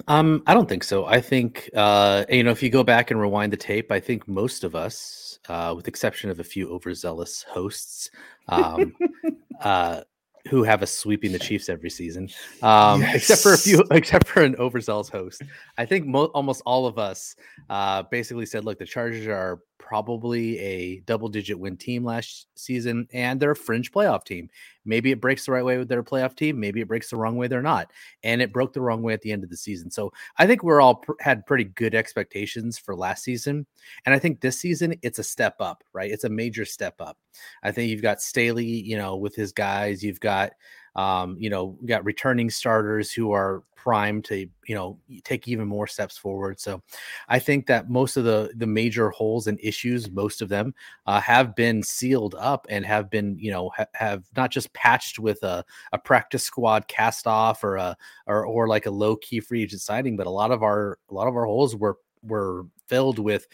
Um, 0.08 0.44
I 0.48 0.54
don't 0.54 0.70
think 0.70 0.84
so. 0.84 1.06
I 1.06 1.22
think 1.22 1.70
uh, 1.76 2.26
you 2.30 2.44
know, 2.44 2.52
if 2.52 2.64
you 2.64 2.70
go 2.70 2.84
back 2.84 3.12
and 3.12 3.20
rewind 3.20 3.54
the 3.54 3.58
tape, 3.58 3.92
I 3.92 4.00
think 4.00 4.28
most 4.28 4.64
of 4.64 4.76
us, 4.76 5.40
uh, 5.50 5.74
with 5.76 5.88
exception 5.88 6.30
of 6.30 6.40
a 6.40 6.44
few 6.44 6.72
overzealous 6.72 7.44
hosts, 7.44 8.10
um, 8.48 8.96
uh, 9.62 10.02
who 10.48 10.64
have 10.64 10.82
us 10.82 10.92
sweeping 10.92 11.32
the 11.32 11.40
Chiefs 11.40 11.70
every 11.70 11.90
season, 11.90 12.30
um, 12.62 13.02
yes. 13.02 13.16
except 13.16 13.42
for 13.42 13.54
a 13.54 13.58
few, 13.58 13.84
except 13.92 14.28
for 14.28 14.42
an 14.42 14.56
overzealous 14.56 15.10
host. 15.10 15.44
I 15.78 15.86
think 15.86 16.08
mo- 16.08 16.32
almost 16.34 16.62
all 16.66 16.88
of 16.88 16.98
us 16.98 17.36
uh, 17.70 18.04
basically 18.04 18.46
said, 18.46 18.66
"Look, 18.66 18.80
the 18.80 18.86
Chargers 18.86 19.28
are 19.28 19.60
probably 19.80 20.60
a 20.60 21.00
double-digit 21.00 21.58
win 21.58 21.76
team 21.76 22.04
last 22.04 22.48
season, 22.56 23.08
and 23.12 23.40
they're 23.40 23.52
a 23.52 23.56
fringe 23.56 23.92
playoff 23.92 24.24
team. 24.24 24.50
Maybe 24.86 25.12
it 25.12 25.22
breaks 25.22 25.46
the 25.46 25.52
right 25.52 25.66
way 25.66 25.78
with 25.78 25.90
their 25.90 26.04
playoff 26.04 26.36
team. 26.36 26.60
Maybe 26.60 26.82
it 26.82 26.88
breaks 26.88 27.10
the 27.10 27.18
wrong 27.18 27.36
way. 27.36 27.48
They're 27.48 27.62
not, 27.62 27.92
and 28.24 28.42
it 28.42 28.54
broke 28.54 28.74
the 28.74 28.82
wrong 28.82 29.02
way 29.02 29.14
at 29.14 29.22
the 29.22 29.32
end 29.32 29.44
of 29.44 29.50
the 29.50 29.58
season. 29.58 29.90
So 29.90 30.14
I 30.38 30.46
think 30.46 30.62
we're 30.62 30.82
all 30.82 30.96
pr- 30.96 31.14
had 31.20 31.46
pretty 31.48 31.64
good 31.64 31.96
expectations 31.96 32.78
for 32.78 32.96
last 32.96 33.24
season, 33.24 33.66
and 34.06 34.14
I 34.14 34.20
think 34.20 34.42
this 34.42 34.60
season 34.60 34.96
it's 35.02 35.20
a 35.20 35.24
step 35.24 35.56
up. 35.60 35.84
Right, 35.94 36.12
it's 36.12 36.26
a 36.26 36.30
major 36.30 36.66
step 36.66 37.02
up. 37.02 37.18
I 37.64 37.72
think 37.72 37.90
you've 37.90 38.02
got 38.02 38.22
Staley, 38.22 38.66
you 38.66 38.98
know, 38.98 39.16
with 39.16 39.36
his 39.36 39.52
guys. 39.52 40.04
You've 40.04 40.20
got 40.20 40.52
um, 40.96 41.38
you 41.40 41.50
know, 41.50 41.78
we 41.82 41.88
got 41.88 42.06
returning 42.06 42.50
starters 42.50 43.12
who 43.12 43.32
are 43.32 43.64
primed 43.76 44.26
to, 44.26 44.46
you 44.68 44.76
know, 44.76 45.00
take 45.24 45.48
even 45.48 45.66
more 45.66 45.88
steps 45.88 46.18
forward. 46.18 46.60
So 46.60 46.82
I 47.30 47.40
think 47.40 47.66
that 47.68 47.90
most 47.90 48.18
of 48.18 48.26
the 48.26 48.52
the 48.58 48.68
major 48.68 49.10
holes 49.10 49.48
and 49.48 49.58
issues, 49.62 50.12
most 50.12 50.42
of 50.42 50.50
them, 50.50 50.74
uh, 51.06 51.22
have 51.22 51.56
been 51.56 51.82
sealed 51.82 52.36
up 52.38 52.68
and 52.70 52.86
have 52.86 53.10
been, 53.10 53.38
you 53.40 53.52
know, 53.52 53.70
ha- 53.76 53.86
have 53.94 54.26
not 54.36 54.52
just 54.52 54.74
patched 54.74 55.18
with 55.18 55.42
a, 55.44 55.64
a 55.94 55.98
practice 55.98 56.44
squad 56.44 56.88
cast 56.88 57.26
off 57.26 57.64
or 57.64 57.78
a 57.78 57.96
or 58.28 58.46
or 58.46 58.68
like 58.68 58.86
a 58.86 58.92
low 58.92 59.16
key 59.16 59.40
free 59.40 59.64
agent 59.64 59.82
signing, 59.82 60.18
but 60.18 60.28
a 60.28 60.32
lot 60.32 60.52
of 60.52 60.62
our 60.62 61.00
a 61.10 61.14
lot 61.14 61.28
of 61.28 61.36
our 61.36 61.46
holes 61.46 61.76
were 61.76 61.98
were 62.22 62.66
filled 62.88 63.20
with 63.20 63.48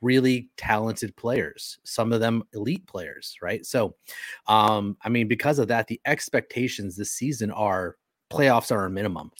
really 0.00 0.48
talented 0.56 1.16
players, 1.16 1.78
some 1.84 2.12
of 2.12 2.20
them 2.20 2.42
elite 2.54 2.86
players, 2.86 3.36
right? 3.42 3.64
So, 3.64 3.94
um, 4.46 4.96
I 5.02 5.08
mean, 5.08 5.28
because 5.28 5.58
of 5.58 5.68
that, 5.68 5.86
the 5.86 6.00
expectations 6.06 6.96
this 6.96 7.12
season 7.12 7.50
are 7.50 7.96
playoffs 8.30 8.70
are 8.70 8.86
a 8.86 8.90
minimum, 8.90 9.30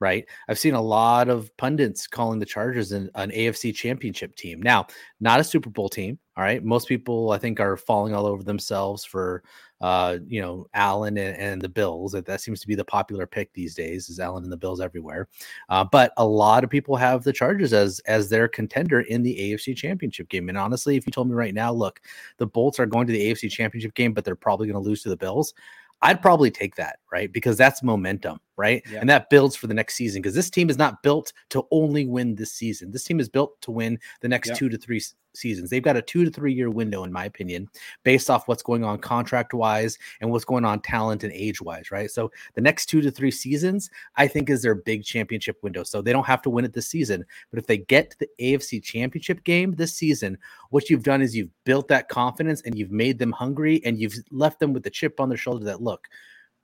right? 0.00 0.26
I've 0.48 0.58
seen 0.58 0.74
a 0.74 0.82
lot 0.82 1.28
of 1.28 1.54
pundits 1.56 2.06
calling 2.06 2.38
the 2.38 2.46
Chargers 2.46 2.92
an, 2.92 3.10
an 3.14 3.30
AFC 3.30 3.74
championship 3.74 4.36
team. 4.36 4.62
Now, 4.62 4.86
not 5.20 5.40
a 5.40 5.44
Super 5.44 5.70
Bowl 5.70 5.88
team, 5.88 6.18
all 6.36 6.44
right. 6.44 6.62
Most 6.62 6.88
people, 6.88 7.32
I 7.32 7.38
think, 7.38 7.60
are 7.60 7.76
falling 7.76 8.14
all 8.14 8.26
over 8.26 8.42
themselves 8.42 9.04
for, 9.04 9.42
uh, 9.84 10.16
you 10.26 10.40
know, 10.40 10.66
Allen 10.72 11.18
and, 11.18 11.36
and, 11.36 11.60
the 11.60 11.68
Bills. 11.68 12.12
That, 12.12 12.24
that 12.24 12.40
seems 12.40 12.58
to 12.60 12.66
be 12.66 12.74
the 12.74 12.86
popular 12.86 13.26
pick 13.26 13.52
these 13.52 13.74
days. 13.74 14.08
Is 14.08 14.18
Allen 14.18 14.42
and 14.42 14.50
the 14.50 14.56
Bills 14.56 14.80
everywhere? 14.80 15.28
Uh, 15.68 15.84
but 15.84 16.14
a 16.16 16.26
lot 16.26 16.64
of 16.64 16.70
people 16.70 16.96
have 16.96 17.22
the 17.22 17.34
Chargers 17.34 17.74
as 17.74 18.00
as 18.06 18.30
their 18.30 18.48
contender 18.48 19.02
in 19.02 19.22
the 19.22 19.36
AFC 19.36 19.76
Championship 19.76 20.30
game. 20.30 20.48
And 20.48 20.56
honestly, 20.56 20.96
if 20.96 21.06
you 21.06 21.12
told 21.12 21.28
me 21.28 21.34
right 21.34 21.52
now, 21.52 21.70
look, 21.70 22.00
the 22.38 22.46
Bolts 22.46 22.80
are 22.80 22.86
going 22.86 23.06
to 23.08 23.12
the 23.12 23.30
AFC 23.30 23.50
Championship 23.50 23.92
game, 23.92 24.14
but 24.14 24.24
they're 24.24 24.34
probably 24.34 24.66
going 24.66 24.82
to 24.82 24.88
lose 24.88 25.02
to 25.02 25.10
the 25.10 25.18
Bills. 25.18 25.52
I'd 26.00 26.22
probably 26.22 26.50
take 26.50 26.76
that, 26.76 26.98
right? 27.12 27.30
Because 27.30 27.58
that's 27.58 27.82
momentum, 27.82 28.40
right? 28.56 28.82
Yeah. 28.90 29.00
And 29.00 29.10
that 29.10 29.28
builds 29.28 29.54
for 29.54 29.66
the 29.66 29.74
next 29.74 29.96
season 29.96 30.22
because 30.22 30.34
this 30.34 30.48
team 30.50 30.70
is 30.70 30.78
not 30.78 31.02
built 31.02 31.34
to 31.50 31.64
only 31.70 32.06
win 32.06 32.36
this 32.36 32.52
season. 32.52 32.90
This 32.90 33.04
team 33.04 33.20
is 33.20 33.28
built 33.28 33.60
to 33.62 33.70
win 33.70 33.98
the 34.22 34.28
next 34.28 34.48
yeah. 34.48 34.54
two 34.54 34.68
to 34.70 34.78
three 34.78 35.02
seasons. 35.36 35.70
They've 35.70 35.82
got 35.82 35.96
a 35.96 36.02
two 36.02 36.24
to 36.24 36.30
three 36.30 36.52
year 36.52 36.70
window, 36.70 37.04
in 37.04 37.12
my 37.12 37.24
opinion, 37.24 37.68
based 38.02 38.30
off 38.30 38.48
what's 38.48 38.62
going 38.62 38.84
on 38.84 38.98
contract 38.98 39.54
wise 39.54 39.98
and 40.20 40.30
what's 40.30 40.44
going 40.44 40.64
on 40.64 40.80
talent 40.80 41.24
and 41.24 41.32
age 41.32 41.60
wise, 41.60 41.90
right? 41.90 42.10
So 42.10 42.30
the 42.54 42.60
next 42.60 42.86
two 42.86 43.00
to 43.02 43.10
three 43.10 43.30
seasons, 43.30 43.90
I 44.16 44.26
think, 44.26 44.50
is 44.50 44.62
their 44.62 44.74
big 44.74 45.04
championship 45.04 45.62
window. 45.62 45.82
So 45.82 46.02
they 46.02 46.12
don't 46.12 46.26
have 46.26 46.42
to 46.42 46.50
win 46.50 46.64
it 46.64 46.72
this 46.72 46.88
season. 46.88 47.24
But 47.50 47.58
if 47.58 47.66
they 47.66 47.78
get 47.78 48.10
to 48.10 48.18
the 48.18 48.28
AFC 48.40 48.82
championship 48.82 49.44
game 49.44 49.74
this 49.74 49.94
season, 49.94 50.38
what 50.70 50.90
you've 50.90 51.04
done 51.04 51.22
is 51.22 51.36
you've 51.36 51.50
built 51.64 51.88
that 51.88 52.08
confidence 52.08 52.62
and 52.62 52.76
you've 52.76 52.92
made 52.92 53.18
them 53.18 53.32
hungry 53.32 53.80
and 53.84 53.98
you've 53.98 54.14
left 54.30 54.60
them 54.60 54.72
with 54.72 54.82
the 54.82 54.90
chip 54.90 55.20
on 55.20 55.28
their 55.28 55.38
shoulder 55.38 55.64
that 55.64 55.82
look, 55.82 56.08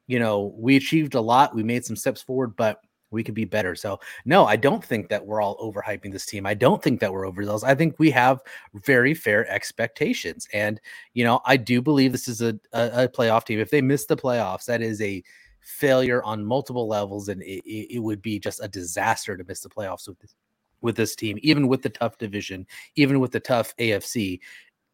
you 0.07 0.19
know, 0.19 0.53
we 0.57 0.77
achieved 0.77 1.15
a 1.15 1.21
lot, 1.21 1.55
we 1.55 1.63
made 1.63 1.85
some 1.85 1.95
steps 1.97 2.21
forward, 2.21 2.57
but 2.57 2.83
we 3.11 3.25
could 3.25 3.35
be 3.35 3.45
better. 3.45 3.75
So 3.75 4.01
no, 4.25 4.47
I 4.47 4.57
don't 4.57 4.85
think 4.85 5.09
that 5.09 5.27
we're 5.27 5.43
all 5.43 5.57
overhyping 5.59 6.13
this 6.13 6.27
team. 6.27 6.47
I 6.47 6.55
don't 6.55 6.83
think 6.83 7.01
that 7.01 7.13
we're 7.13 7.27
overzealous. 7.27 7.65
I 7.65 7.75
think 7.75 7.99
we 7.99 8.11
have 8.13 8.41
very 8.75 9.15
fair 9.15 9.49
expectations, 9.51 10.49
and 10.53 10.81
you 11.15 11.25
know, 11.25 11.41
I 11.45 11.57
do 11.57 11.83
believe 11.83 12.13
this 12.13 12.29
is 12.29 12.43
a, 12.43 12.59
a, 12.73 13.05
a 13.05 13.09
playoff 13.09 13.45
team. 13.45 13.59
If 13.59 13.71
they 13.71 13.83
miss 13.83 14.07
the 14.07 14.17
playoffs, 14.17 14.67
that 14.67 14.83
is 14.83 15.01
a 15.01 15.23
failure 15.61 16.23
on 16.23 16.45
multiple 16.45 16.89
levels, 16.89 17.29
and 17.29 17.43
it, 17.43 17.63
it, 17.67 17.99
would 18.01 18.23
be 18.23 18.39
just 18.39 18.63
a 18.63 18.69
disaster 18.69 19.37
to 19.37 19.45
miss 19.45 19.61
the 19.61 19.69
playoffs 19.69 20.09
with 20.09 20.19
this 20.19 20.35
with 20.83 20.97
this 20.97 21.15
team, 21.15 21.39
even 21.43 21.69
with 21.69 21.83
the 21.83 21.91
tough 21.91 22.17
division, 22.17 22.67
even 22.97 23.21
with 23.21 23.33
the 23.33 23.41
tough 23.41 23.77
AFC 23.77 24.41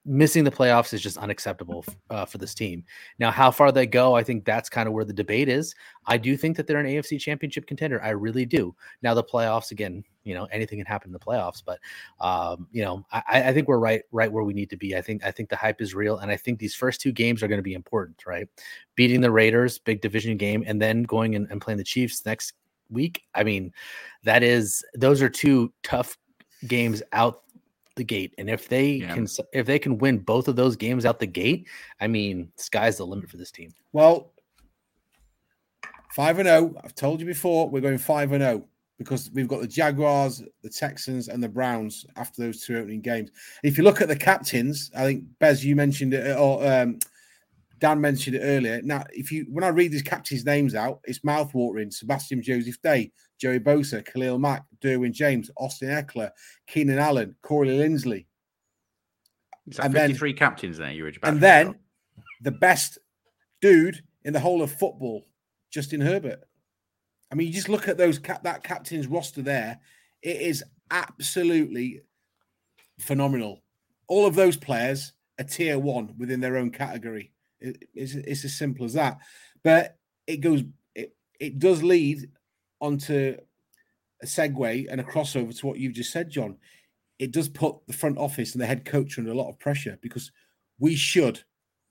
missing 0.07 0.45
the 0.45 0.51
playoffs 0.51 0.95
is 0.95 1.03
just 1.03 1.19
unacceptable 1.19 1.85
uh, 2.11 2.25
for 2.25 2.39
this 2.39 2.55
team. 2.55 2.85
Now, 3.19 3.33
how 3.33 3.51
far 3.51 3.73
they 3.73 3.87
go, 3.87 4.15
I 4.15 4.23
think 4.23 4.45
that's 4.45 4.69
kind 4.69 4.87
of 4.87 4.95
where 4.95 5.05
the 5.05 5.13
debate 5.13 5.49
is. 5.49 5.75
I 6.07 6.17
do 6.17 6.37
think 6.37 6.57
that 6.57 6.67
they're 6.67 6.79
an 6.79 6.87
AFC 6.87 7.21
championship 7.21 7.67
contender. 7.67 8.01
I 8.03 8.11
really 8.11 8.47
do. 8.47 8.75
Now, 9.03 9.15
the 9.15 9.25
playoffs, 9.25 9.73
again, 9.73 10.05
you 10.23 10.35
know, 10.35 10.45
anything 10.47 10.79
can 10.79 10.87
happen 10.87 11.09
in 11.09 11.13
the 11.13 11.19
playoffs, 11.19 11.63
but 11.65 11.81
um, 12.21 12.69
you 12.71 12.85
know, 12.85 13.05
I, 13.13 13.49
I, 13.49 13.53
think 13.53 13.69
we're 13.69 13.79
right, 13.79 14.03
right 14.13 14.31
where 14.31 14.45
we 14.45 14.55
need 14.55 14.71
to 14.71 14.77
be. 14.77 14.97
I 14.97 15.01
think, 15.01 15.25
I 15.25 15.31
think 15.31 15.49
the 15.49 15.57
hype 15.57 15.81
is 15.81 15.95
real, 15.95 16.19
and 16.19 16.31
I 16.31 16.37
think 16.37 16.59
these 16.59 16.75
first 16.75 17.01
two 17.01 17.13
games 17.13 17.43
are 17.43 17.49
going 17.49 17.59
to 17.59 17.63
be 17.63 17.75
important, 17.75 18.25
right? 18.27 18.49
Beating 18.95 19.21
the 19.21 19.31
Raiders, 19.31 19.79
big 19.79 20.01
division 20.01 20.37
game, 20.37 20.65
and 20.67 20.81
then 20.81 21.03
going 21.03 21.35
and, 21.35 21.49
and 21.51 21.61
playing 21.61 21.79
the 21.79 21.85
Chiefs 21.85 22.25
next 22.25 22.55
week. 22.91 23.23
I 23.35 23.45
mean, 23.45 23.73
that 24.25 24.43
is 24.43 24.85
those 24.95 25.21
are 25.23 25.29
two 25.29 25.73
tough 25.83 26.17
games 26.67 27.03
out 27.13 27.43
the 27.97 28.05
gate. 28.05 28.35
And 28.39 28.49
if 28.49 28.69
they 28.69 28.87
yeah. 28.93 29.15
can 29.15 29.27
if 29.53 29.67
they 29.67 29.79
can 29.79 29.99
win 29.99 30.19
both 30.19 30.49
of 30.49 30.57
those 30.57 30.77
games 30.77 31.05
out 31.05 31.19
the 31.19 31.27
gate, 31.27 31.67
I 32.01 32.07
mean, 32.07 32.53
sky's 32.57 32.99
the 32.99 33.07
limit 33.07 33.29
for 33.29 33.37
this 33.37 33.51
team. 33.51 33.73
Well, 33.93 34.33
5 36.13 36.39
and 36.39 36.49
0, 36.49 36.75
I've 36.83 36.95
told 36.95 37.21
you 37.21 37.27
before, 37.27 37.69
we're 37.69 37.81
going 37.81 37.99
5 37.99 38.33
and 38.33 38.43
0 38.43 38.65
because 38.99 39.31
we've 39.35 39.49
got 39.49 39.61
the 39.61 39.67
Jaguars, 39.67 40.43
the 40.63 40.71
Texans, 40.71 41.29
and 41.29 41.43
the 41.43 41.49
Browns 41.49 42.07
after 42.17 42.43
those 42.43 42.63
two 42.63 42.79
opening 42.79 43.01
games. 43.01 43.31
If 43.63 43.77
you 43.77 43.85
look 43.85 44.01
at 44.01 44.09
the 44.09 44.17
captains, 44.17 44.91
I 44.97 45.05
think 45.05 45.25
Bez, 45.39 45.65
you 45.65 45.77
mentioned 45.77 46.15
it, 46.15 46.37
or 46.39 46.67
um, 46.67 46.99
Dan 47.79 48.01
mentioned 48.01 48.37
it 48.37 48.41
earlier. 48.41 48.81
Now, 48.83 49.05
if 49.11 49.31
you 49.31 49.47
when 49.51 49.65
I 49.65 49.69
read 49.69 49.93
these 49.93 50.03
captains' 50.03 50.45
names 50.45 50.75
out, 50.75 51.01
it's 51.05 51.21
mouthwatering. 51.21 51.93
Sebastian 51.93 52.43
Joseph 52.43 52.81
Day, 52.83 53.13
Joey 53.39 53.61
Bosa, 53.61 54.05
Khalil 54.05 54.39
Mack, 54.39 54.65
Derwin 54.83 55.13
James, 55.13 55.51
Austin 55.59 55.89
Ekeler, 55.89 56.31
Keenan 56.67 56.99
Allen, 56.99 57.37
Corey 57.43 57.69
Linsley. 57.69 58.27
Is 59.69 59.77
that 59.77 59.87
and 59.87 59.95
53 59.95 60.33
then, 60.33 60.39
captains 60.39 60.79
there, 60.79 60.91
you 60.93 61.13
And 61.23 61.41
then 61.41 61.75
the 62.43 62.53
best 62.53 62.99
dude 63.61 64.03
in 64.25 64.33
the 64.33 64.41
whole 64.41 64.63
of 64.63 64.73
football, 64.73 65.27
Justin 65.71 66.01
Herbert. 66.01 66.41
I 67.31 67.35
mean, 67.35 67.49
you 67.49 67.53
just 67.53 67.69
look 67.69 67.89
at 67.89 67.99
those 67.99 68.19
cap- 68.19 68.45
that 68.45 68.63
captain's 68.63 69.09
roster 69.09 69.43
there. 69.43 69.81
It 70.23 70.41
is 70.41 70.65
absolutely 70.91 72.03
phenomenal. 73.01 73.63
All 74.09 74.27
of 74.27 74.35
those 74.35 74.57
players 74.57 75.13
are 75.39 75.45
tier 75.45 75.79
one 75.79 76.15
within 76.17 76.41
their 76.41 76.57
own 76.57 76.71
category. 76.71 77.33
It, 77.61 77.85
it's, 77.95 78.15
it's 78.15 78.45
as 78.45 78.55
simple 78.55 78.85
as 78.85 78.95
that. 78.95 79.19
But 79.63 79.97
it 80.27 80.39
goes, 80.39 80.63
it, 80.95 81.15
it 81.41 81.59
does 81.59 81.83
lead 81.83 82.31
onto 82.81 83.37
a 84.23 84.27
segue 84.27 84.87
and 84.91 85.01
a 85.01 85.05
crossover 85.05 85.57
to 85.59 85.67
what 85.67 85.79
you've 85.79 85.95
just 85.95 86.13
said, 86.13 86.31
John. 86.31 86.57
It 87.19 87.33
does 87.33 87.49
put 87.49 87.77
the 87.87 87.95
front 87.95 88.19
office 88.19 88.53
and 88.53 88.61
the 88.61 88.67
head 88.67 88.85
coach 88.85 89.19
under 89.19 89.31
a 89.31 89.37
lot 89.37 89.49
of 89.49 89.59
pressure 89.59 89.99
because 90.03 90.31
we 90.79 90.95
should, 90.95 91.43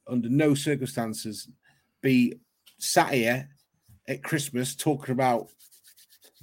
under 0.07 0.29
no 0.29 0.53
circumstances, 0.53 1.49
be 2.01 2.35
sat 2.79 3.13
here 3.13 3.49
at 4.07 4.23
Christmas 4.23 4.75
talking 4.75 5.13
about 5.13 5.49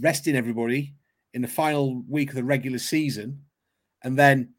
resting 0.01 0.35
everybody 0.35 0.95
in 1.35 1.43
the 1.43 1.49
final 1.49 2.03
week 2.09 2.31
of 2.31 2.35
the 2.35 2.45
regular 2.45 2.79
season 2.79 3.41
and 4.03 4.19
then 4.19 4.53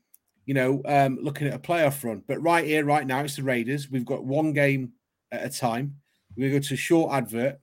you 0.45 0.53
know 0.53 0.81
um, 0.85 1.17
looking 1.21 1.47
at 1.47 1.53
a 1.53 1.59
playoff 1.59 2.03
run 2.03 2.23
but 2.27 2.41
right 2.41 2.65
here 2.65 2.83
right 2.85 3.07
now 3.07 3.21
it's 3.21 3.35
the 3.35 3.43
raiders 3.43 3.89
we've 3.89 4.05
got 4.05 4.23
one 4.23 4.53
game 4.53 4.91
at 5.31 5.45
a 5.45 5.49
time 5.49 5.95
we're 6.35 6.49
going 6.49 6.53
to 6.53 6.59
go 6.59 6.67
to 6.67 6.73
a 6.73 6.77
short 6.77 7.13
advert 7.13 7.59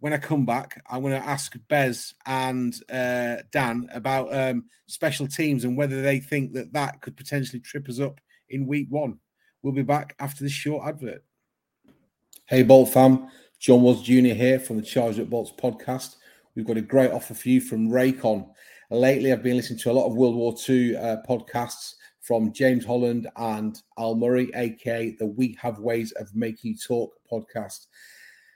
when 0.00 0.12
I 0.12 0.18
come 0.18 0.46
back, 0.46 0.80
I'm 0.88 1.02
going 1.02 1.20
to 1.20 1.28
ask 1.28 1.56
Bez 1.68 2.14
and 2.24 2.74
uh, 2.90 3.36
Dan 3.50 3.88
about 3.92 4.34
um, 4.34 4.66
special 4.86 5.26
teams 5.26 5.64
and 5.64 5.76
whether 5.76 6.02
they 6.02 6.20
think 6.20 6.52
that 6.52 6.72
that 6.72 7.00
could 7.00 7.16
potentially 7.16 7.60
trip 7.60 7.88
us 7.88 7.98
up 7.98 8.20
in 8.48 8.66
week 8.66 8.86
one. 8.90 9.18
We'll 9.62 9.72
be 9.72 9.82
back 9.82 10.14
after 10.20 10.44
this 10.44 10.52
short 10.52 10.86
advert. 10.86 11.24
Hey, 12.46 12.62
Bolt 12.62 12.90
fam. 12.90 13.28
John 13.58 13.82
Woz 13.82 14.02
Jr. 14.02 14.34
here 14.34 14.60
from 14.60 14.76
the 14.76 14.82
Charged 14.82 15.18
Up 15.18 15.28
Bolts 15.28 15.52
podcast. 15.58 16.14
We've 16.54 16.66
got 16.66 16.76
a 16.76 16.82
great 16.82 17.10
offer 17.10 17.34
for 17.34 17.48
you 17.48 17.60
from 17.60 17.90
Raycon. 17.90 18.48
Lately, 18.90 19.32
I've 19.32 19.42
been 19.42 19.56
listening 19.56 19.80
to 19.80 19.90
a 19.90 19.92
lot 19.92 20.06
of 20.06 20.14
World 20.14 20.36
War 20.36 20.54
II 20.68 20.96
uh, 20.96 21.16
podcasts 21.28 21.94
from 22.28 22.52
James 22.52 22.84
Holland 22.84 23.26
and 23.36 23.80
Al 23.98 24.14
Murray, 24.14 24.50
aka 24.54 25.12
the 25.12 25.24
We 25.24 25.56
Have 25.62 25.78
Ways 25.78 26.12
of 26.12 26.36
Making 26.36 26.76
Talk 26.76 27.14
podcast. 27.32 27.86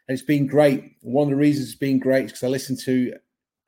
And 0.07 0.15
it's 0.15 0.27
been 0.27 0.47
great. 0.47 0.97
One 1.01 1.29
of 1.29 1.31
the 1.31 1.37
reasons 1.37 1.69
it's 1.69 1.79
been 1.79 1.99
great 1.99 2.27
is 2.27 2.33
because 2.33 2.45
I 2.45 2.49
listen 2.49 2.77
to 2.85 3.15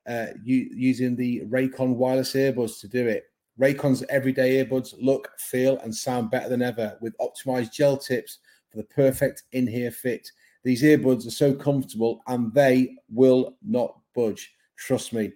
uh, 0.07 0.27
using 0.45 1.17
the 1.17 1.41
Raycon 1.47 1.95
wireless 1.95 2.35
earbuds 2.35 2.81
to 2.81 2.89
do 2.89 3.09
it. 3.09 3.25
Raycon's 3.59 4.05
everyday 4.11 4.63
earbuds 4.63 4.93
look, 5.01 5.31
feel, 5.39 5.79
and 5.79 5.95
sound 5.95 6.31
better 6.31 6.51
than 6.51 6.61
ever 6.61 6.99
with 7.01 7.17
optimized 7.17 7.73
gel 7.73 7.97
tips 7.97 8.41
for 8.69 8.77
the 8.77 8.85
perfect 8.85 9.45
in 9.53 9.71
ear 9.71 9.91
fit. 9.91 10.31
These 10.65 10.83
earbuds 10.83 11.27
are 11.27 11.31
so 11.31 11.55
comfortable 11.55 12.21
and 12.27 12.53
they 12.53 12.95
will 13.11 13.57
not 13.67 13.99
budge. 14.15 14.53
Trust 14.77 15.15
me. 15.15 15.33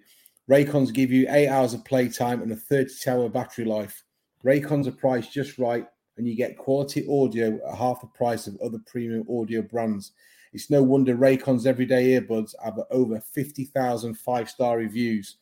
Raycons 0.50 0.92
give 0.92 1.10
you 1.10 1.26
eight 1.30 1.48
hours 1.48 1.72
of 1.72 1.86
playtime 1.86 2.42
and 2.42 2.52
a 2.52 2.56
30 2.56 2.92
hour 3.08 3.30
battery 3.30 3.64
life. 3.64 4.04
Raycons 4.44 4.86
are 4.86 4.92
priced 4.92 5.32
just 5.32 5.58
right, 5.58 5.86
and 6.16 6.26
you 6.26 6.36
get 6.36 6.58
quality 6.58 7.06
audio 7.10 7.58
at 7.68 7.76
half 7.76 8.00
the 8.00 8.06
price 8.06 8.46
of 8.46 8.60
other 8.60 8.78
premium 8.86 9.26
audio 9.30 9.62
brands. 9.62 10.12
It's 10.52 10.70
no 10.70 10.82
wonder 10.82 11.16
Raycon's 11.16 11.66
everyday 11.66 12.20
earbuds 12.20 12.54
have 12.62 12.78
over 12.90 13.20
50,000 13.20 14.14
five 14.14 14.48
star 14.48 14.78
reviews. 14.78 15.36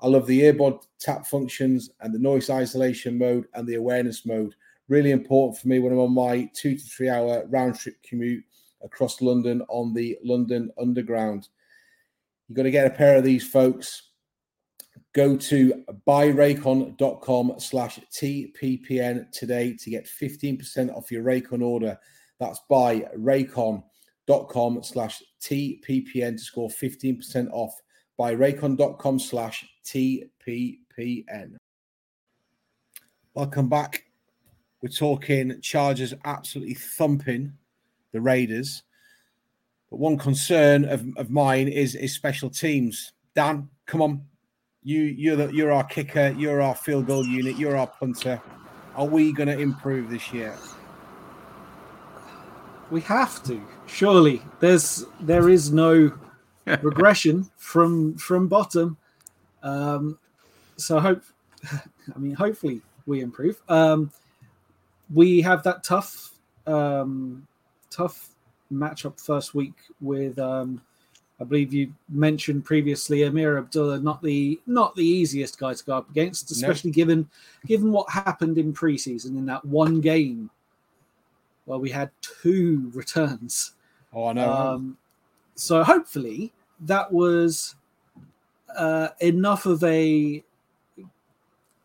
I 0.00 0.08
love 0.08 0.26
the 0.26 0.42
earbud 0.42 0.82
tap 1.00 1.26
functions 1.26 1.90
and 2.00 2.14
the 2.14 2.18
noise 2.18 2.50
isolation 2.50 3.18
mode 3.18 3.46
and 3.54 3.66
the 3.66 3.76
awareness 3.76 4.26
mode. 4.26 4.54
Really 4.88 5.10
important 5.10 5.58
for 5.58 5.68
me 5.68 5.78
when 5.78 5.92
I'm 5.92 5.98
on 5.98 6.12
my 6.12 6.48
two 6.54 6.76
to 6.76 6.84
three 6.84 7.08
hour 7.08 7.44
round 7.48 7.78
trip 7.78 7.96
commute 8.02 8.44
across 8.82 9.20
London 9.20 9.62
on 9.68 9.94
the 9.94 10.18
London 10.22 10.70
Underground. 10.78 11.48
You've 12.46 12.56
got 12.56 12.64
to 12.64 12.70
get 12.70 12.86
a 12.86 12.90
pair 12.90 13.16
of 13.16 13.24
these, 13.24 13.48
folks 13.48 14.10
go 15.16 15.34
to 15.34 15.82
buyraycon.com 16.06 17.54
slash 17.56 17.98
TPPN 18.12 19.32
today 19.32 19.74
to 19.80 19.88
get 19.88 20.04
15% 20.04 20.94
off 20.94 21.10
your 21.10 21.24
Raycon 21.24 21.64
order. 21.64 21.98
That's 22.38 22.60
buyraycon.com 22.70 24.82
slash 24.82 25.22
TPPN 25.40 26.36
to 26.36 26.38
score 26.38 26.68
15% 26.68 27.48
off. 27.50 27.72
Buyraycon.com 28.20 29.18
slash 29.18 29.66
TPPN. 29.86 31.56
Welcome 33.32 33.70
back. 33.70 34.04
We're 34.82 34.90
talking 34.90 35.62
Chargers 35.62 36.12
absolutely 36.26 36.74
thumping 36.74 37.54
the 38.12 38.20
Raiders. 38.20 38.82
But 39.88 39.98
one 39.98 40.18
concern 40.18 40.84
of, 40.84 41.06
of 41.16 41.30
mine 41.30 41.68
is, 41.68 41.94
is 41.94 42.14
special 42.14 42.50
teams. 42.50 43.12
Dan, 43.34 43.70
come 43.86 44.02
on, 44.02 44.26
you 44.86 45.02
you're 45.02 45.34
the, 45.34 45.52
you're 45.52 45.72
our 45.72 45.82
kicker, 45.82 46.32
you're 46.38 46.62
our 46.62 46.74
field 46.76 47.08
goal 47.08 47.26
unit, 47.26 47.58
you're 47.58 47.76
our 47.76 47.88
punter. 47.88 48.40
Are 48.94 49.04
we 49.04 49.32
going 49.32 49.48
to 49.48 49.58
improve 49.58 50.08
this 50.08 50.32
year? 50.32 50.56
We 52.92 53.00
have 53.00 53.42
to. 53.44 53.60
Surely, 53.86 54.40
there's 54.60 55.04
there 55.20 55.48
is 55.48 55.72
no 55.72 56.12
regression 56.82 57.50
from 57.56 58.16
from 58.16 58.46
bottom. 58.46 58.96
Um, 59.64 60.20
so 60.76 61.00
hope, 61.00 61.24
I 61.72 62.18
mean, 62.18 62.36
hopefully 62.36 62.80
we 63.06 63.22
improve. 63.22 63.60
Um, 63.68 64.12
we 65.12 65.40
have 65.40 65.64
that 65.64 65.82
tough, 65.82 66.38
um, 66.64 67.44
tough 67.90 68.28
matchup 68.72 69.20
first 69.20 69.52
week 69.52 69.74
with 70.00 70.38
um, 70.38 70.80
I 71.38 71.44
believe 71.44 71.74
you 71.74 71.92
mentioned 72.08 72.64
previously 72.64 73.20
Ameer 73.20 73.58
Abdullah, 73.58 73.98
not 73.98 74.22
the 74.22 74.58
not 74.66 74.94
the 74.96 75.04
easiest 75.04 75.58
guy 75.58 75.74
to 75.74 75.84
go 75.84 75.98
up 75.98 76.10
against, 76.10 76.50
especially 76.50 76.90
given 76.90 77.28
given 77.66 77.92
what 77.92 78.10
happened 78.10 78.56
in 78.56 78.72
preseason 78.72 79.36
in 79.36 79.44
that 79.46 79.64
one 79.64 80.00
game 80.00 80.50
where 81.66 81.78
we 81.78 81.90
had 81.90 82.10
two 82.22 82.90
returns. 82.94 83.72
Oh, 84.14 84.28
I 84.28 84.32
know. 84.32 84.50
Um, 84.50 84.96
so 85.56 85.82
hopefully 85.84 86.52
that 86.80 87.12
was 87.12 87.74
uh, 88.76 89.08
enough 89.20 89.66
of 89.66 89.82
a 89.84 90.42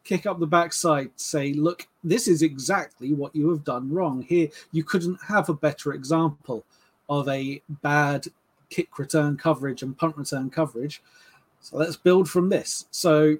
kick 0.04 0.26
up 0.26 0.40
the 0.40 0.48
backside, 0.48 1.10
say, 1.16 1.54
look, 1.54 1.88
this 2.04 2.28
is 2.28 2.42
exactly 2.42 3.14
what 3.14 3.36
you 3.36 3.50
have 3.50 3.64
done 3.64 3.92
wrong. 3.92 4.22
Here, 4.22 4.50
you 4.72 4.84
couldn't 4.84 5.20
have 5.28 5.50
a 5.50 5.54
better 5.54 5.94
example 5.94 6.64
of 7.10 7.28
a 7.28 7.62
bad 7.82 8.28
kick 8.72 8.98
return 8.98 9.38
coverage 9.38 9.84
and 9.84 9.96
punt 9.96 10.18
return 10.18 10.50
coverage. 10.50 11.04
So 11.60 11.78
let's 11.78 11.96
build 11.96 12.28
from 12.28 12.50
this. 12.50 12.88
So 12.90 13.38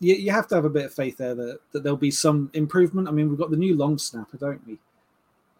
you, 0.00 0.14
you 0.14 0.32
have 0.32 0.48
to 0.48 0.56
have 0.56 0.64
a 0.64 0.70
bit 0.70 0.86
of 0.86 0.92
faith 0.92 1.18
there 1.18 1.36
that, 1.36 1.60
that 1.70 1.84
there'll 1.84 1.96
be 1.96 2.10
some 2.10 2.50
improvement. 2.54 3.06
I 3.06 3.12
mean, 3.12 3.28
we've 3.28 3.38
got 3.38 3.50
the 3.50 3.56
new 3.56 3.76
long 3.76 3.98
snapper, 3.98 4.38
don't 4.38 4.66
we? 4.66 4.78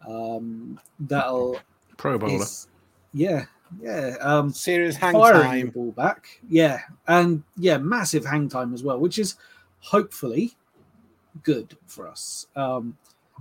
Um, 0.05 0.79
that'll 0.99 1.59
pro 1.95 2.17
bowler. 2.17 2.43
Is, 2.43 2.67
yeah, 3.13 3.45
yeah. 3.79 4.15
Um, 4.19 4.51
Serious 4.51 4.95
hang 4.95 5.13
time. 5.13 5.69
ball 5.69 5.91
back. 5.91 6.39
Yeah, 6.49 6.79
and 7.07 7.43
yeah, 7.55 7.77
massive 7.77 8.25
hang 8.25 8.49
time 8.49 8.73
as 8.73 8.83
well, 8.83 8.99
which 8.99 9.19
is 9.19 9.35
hopefully 9.79 10.57
good 11.43 11.77
for 11.85 12.07
us. 12.07 12.47
Um, 12.55 12.97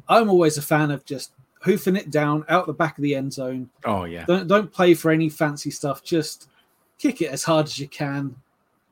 I'm 0.09 0.29
always 0.29 0.59
a 0.59 0.62
fan 0.62 0.90
of 0.90 1.05
just 1.05 1.33
hoofing 1.61 1.96
it 1.96 2.11
down 2.11 2.44
out 2.49 2.66
the 2.66 2.73
back 2.73 2.99
of 2.99 3.03
the 3.03 3.14
end 3.14 3.33
zone. 3.33 3.70
Oh 3.85 4.05
yeah. 4.05 4.25
Don't 4.27 4.49
don't 4.49 4.73
play 4.73 4.94
for 4.94 5.11
any 5.11 5.29
fancy 5.29 5.70
stuff. 5.70 6.03
Just 6.03 6.49
kick 6.99 7.23
it 7.23 7.31
as 7.31 7.44
hard 7.44 7.66
as 7.66 7.79
you 7.79 7.88
can 7.88 8.35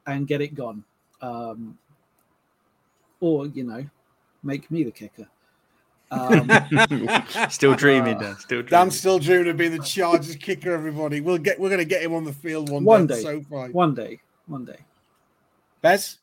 and 0.07 0.26
get 0.26 0.40
it 0.40 0.54
gone. 0.54 0.85
Um, 1.20 1.78
or 3.20 3.46
you 3.46 3.64
know, 3.64 3.85
make 4.42 4.70
me 4.70 4.85
the 4.85 4.90
kicker. 4.90 5.28
Um, 6.11 6.50
still 7.50 7.74
dreaming, 7.74 8.16
uh, 8.16 8.20
Dan. 8.20 8.37
Still 8.38 8.62
dreaming. 8.62 8.70
Dan's 8.70 8.98
still 8.98 9.18
dreaming 9.18 9.48
of 9.48 9.57
being 9.59 9.72
the 9.72 9.78
Chargers 9.78 10.37
kicker. 10.37 10.72
Everybody, 10.72 11.20
we'll 11.20 11.37
get. 11.37 11.61
We're 11.61 11.68
going 11.68 11.81
to 11.81 11.85
get 11.85 12.02
him 12.02 12.14
on 12.14 12.24
the 12.24 12.33
field 12.33 12.70
one, 12.70 12.85
one 12.85 13.07
day. 13.07 13.16
day. 13.16 13.22
So 13.22 13.42
far. 13.42 13.68
One 13.68 13.94
day. 13.94 14.20
One 14.46 14.64
day. 14.64 14.78
Bez, 15.83 16.16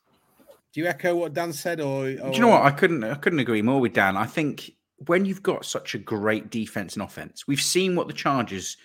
do 0.72 0.80
you 0.80 0.86
echo 0.86 1.14
what 1.14 1.34
Dan 1.34 1.52
said, 1.52 1.80
or, 1.80 2.06
or, 2.06 2.14
do 2.14 2.30
you 2.32 2.40
know 2.40 2.48
what? 2.48 2.62
I 2.62 2.72
couldn't. 2.72 3.04
I 3.04 3.14
couldn't 3.14 3.38
agree 3.38 3.62
more 3.62 3.80
with 3.80 3.92
Dan. 3.92 4.16
I 4.16 4.26
think 4.26 4.72
when 4.98 5.24
you've 5.24 5.42
got 5.42 5.64
such 5.64 5.94
a 5.94 5.98
great 5.98 6.50
defense 6.50 6.94
and 6.94 7.02
offense, 7.02 7.46
we've 7.46 7.60
seen 7.60 7.94
what 7.94 8.08
the 8.08 8.14
Chargers 8.14 8.76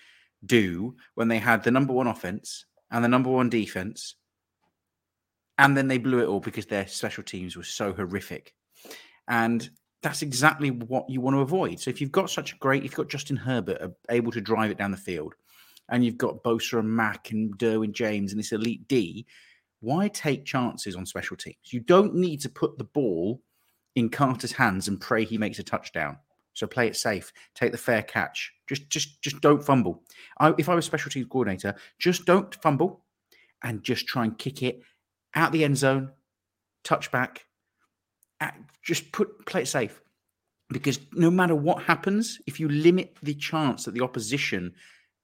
do 0.45 0.95
when 1.15 1.27
they 1.27 1.37
had 1.37 1.63
the 1.63 1.71
number 1.71 1.93
one 1.93 2.07
offense 2.07 2.65
and 2.89 3.03
the 3.03 3.09
number 3.09 3.29
one 3.29 3.49
defense, 3.49 4.15
and 5.57 5.77
then 5.77 5.87
they 5.87 5.97
blew 5.97 6.19
it 6.19 6.27
all 6.27 6.39
because 6.39 6.65
their 6.65 6.87
special 6.87 7.23
teams 7.23 7.55
were 7.55 7.63
so 7.63 7.93
horrific. 7.93 8.53
And 9.27 9.69
that's 10.01 10.21
exactly 10.23 10.71
what 10.71 11.09
you 11.09 11.21
want 11.21 11.35
to 11.35 11.41
avoid. 11.41 11.79
So 11.79 11.89
if 11.89 12.01
you've 12.01 12.11
got 12.11 12.29
such 12.29 12.53
a 12.53 12.57
great, 12.57 12.79
if 12.83 12.91
you've 12.91 12.95
got 12.95 13.09
Justin 13.09 13.37
Herbert 13.37 13.81
uh, 13.81 13.89
able 14.09 14.31
to 14.31 14.41
drive 14.41 14.71
it 14.71 14.77
down 14.77 14.91
the 14.91 14.97
field, 14.97 15.33
and 15.89 16.03
you've 16.03 16.17
got 16.17 16.43
Bosa 16.43 16.79
and 16.79 16.89
Mack 16.89 17.31
and 17.31 17.57
Derwin 17.57 17.91
James 17.91 18.31
and 18.31 18.39
this 18.39 18.51
elite 18.51 18.87
D, 18.87 19.25
why 19.81 20.07
take 20.07 20.45
chances 20.45 20.95
on 20.95 21.05
special 21.05 21.37
teams? 21.37 21.57
You 21.65 21.81
don't 21.81 22.15
need 22.15 22.41
to 22.41 22.49
put 22.49 22.77
the 22.77 22.83
ball 22.85 23.41
in 23.95 24.09
Carter's 24.09 24.53
hands 24.53 24.87
and 24.87 25.01
pray 25.01 25.25
he 25.25 25.37
makes 25.37 25.59
a 25.59 25.63
touchdown. 25.63 26.17
So 26.53 26.67
play 26.67 26.87
it 26.87 26.95
safe. 26.95 27.31
Take 27.55 27.71
the 27.71 27.77
fair 27.77 28.03
catch. 28.03 28.51
Just, 28.67 28.89
just, 28.89 29.21
just 29.21 29.41
don't 29.41 29.63
fumble. 29.63 30.03
I, 30.39 30.53
if 30.57 30.69
I 30.69 30.75
was 30.75 30.85
special 30.85 31.11
teams 31.11 31.27
coordinator, 31.29 31.75
just 31.99 32.25
don't 32.25 32.53
fumble, 32.55 33.05
and 33.63 33.83
just 33.83 34.07
try 34.07 34.23
and 34.23 34.37
kick 34.37 34.63
it 34.63 34.81
out 35.35 35.51
the 35.51 35.63
end 35.63 35.77
zone, 35.77 36.11
touchback. 36.83 37.37
Just 38.83 39.11
put 39.11 39.45
play 39.45 39.61
it 39.61 39.67
safe, 39.67 40.01
because 40.69 40.99
no 41.13 41.29
matter 41.29 41.53
what 41.53 41.83
happens, 41.83 42.39
if 42.47 42.59
you 42.59 42.67
limit 42.67 43.15
the 43.21 43.35
chance 43.35 43.85
that 43.85 43.93
the 43.93 44.01
opposition 44.01 44.73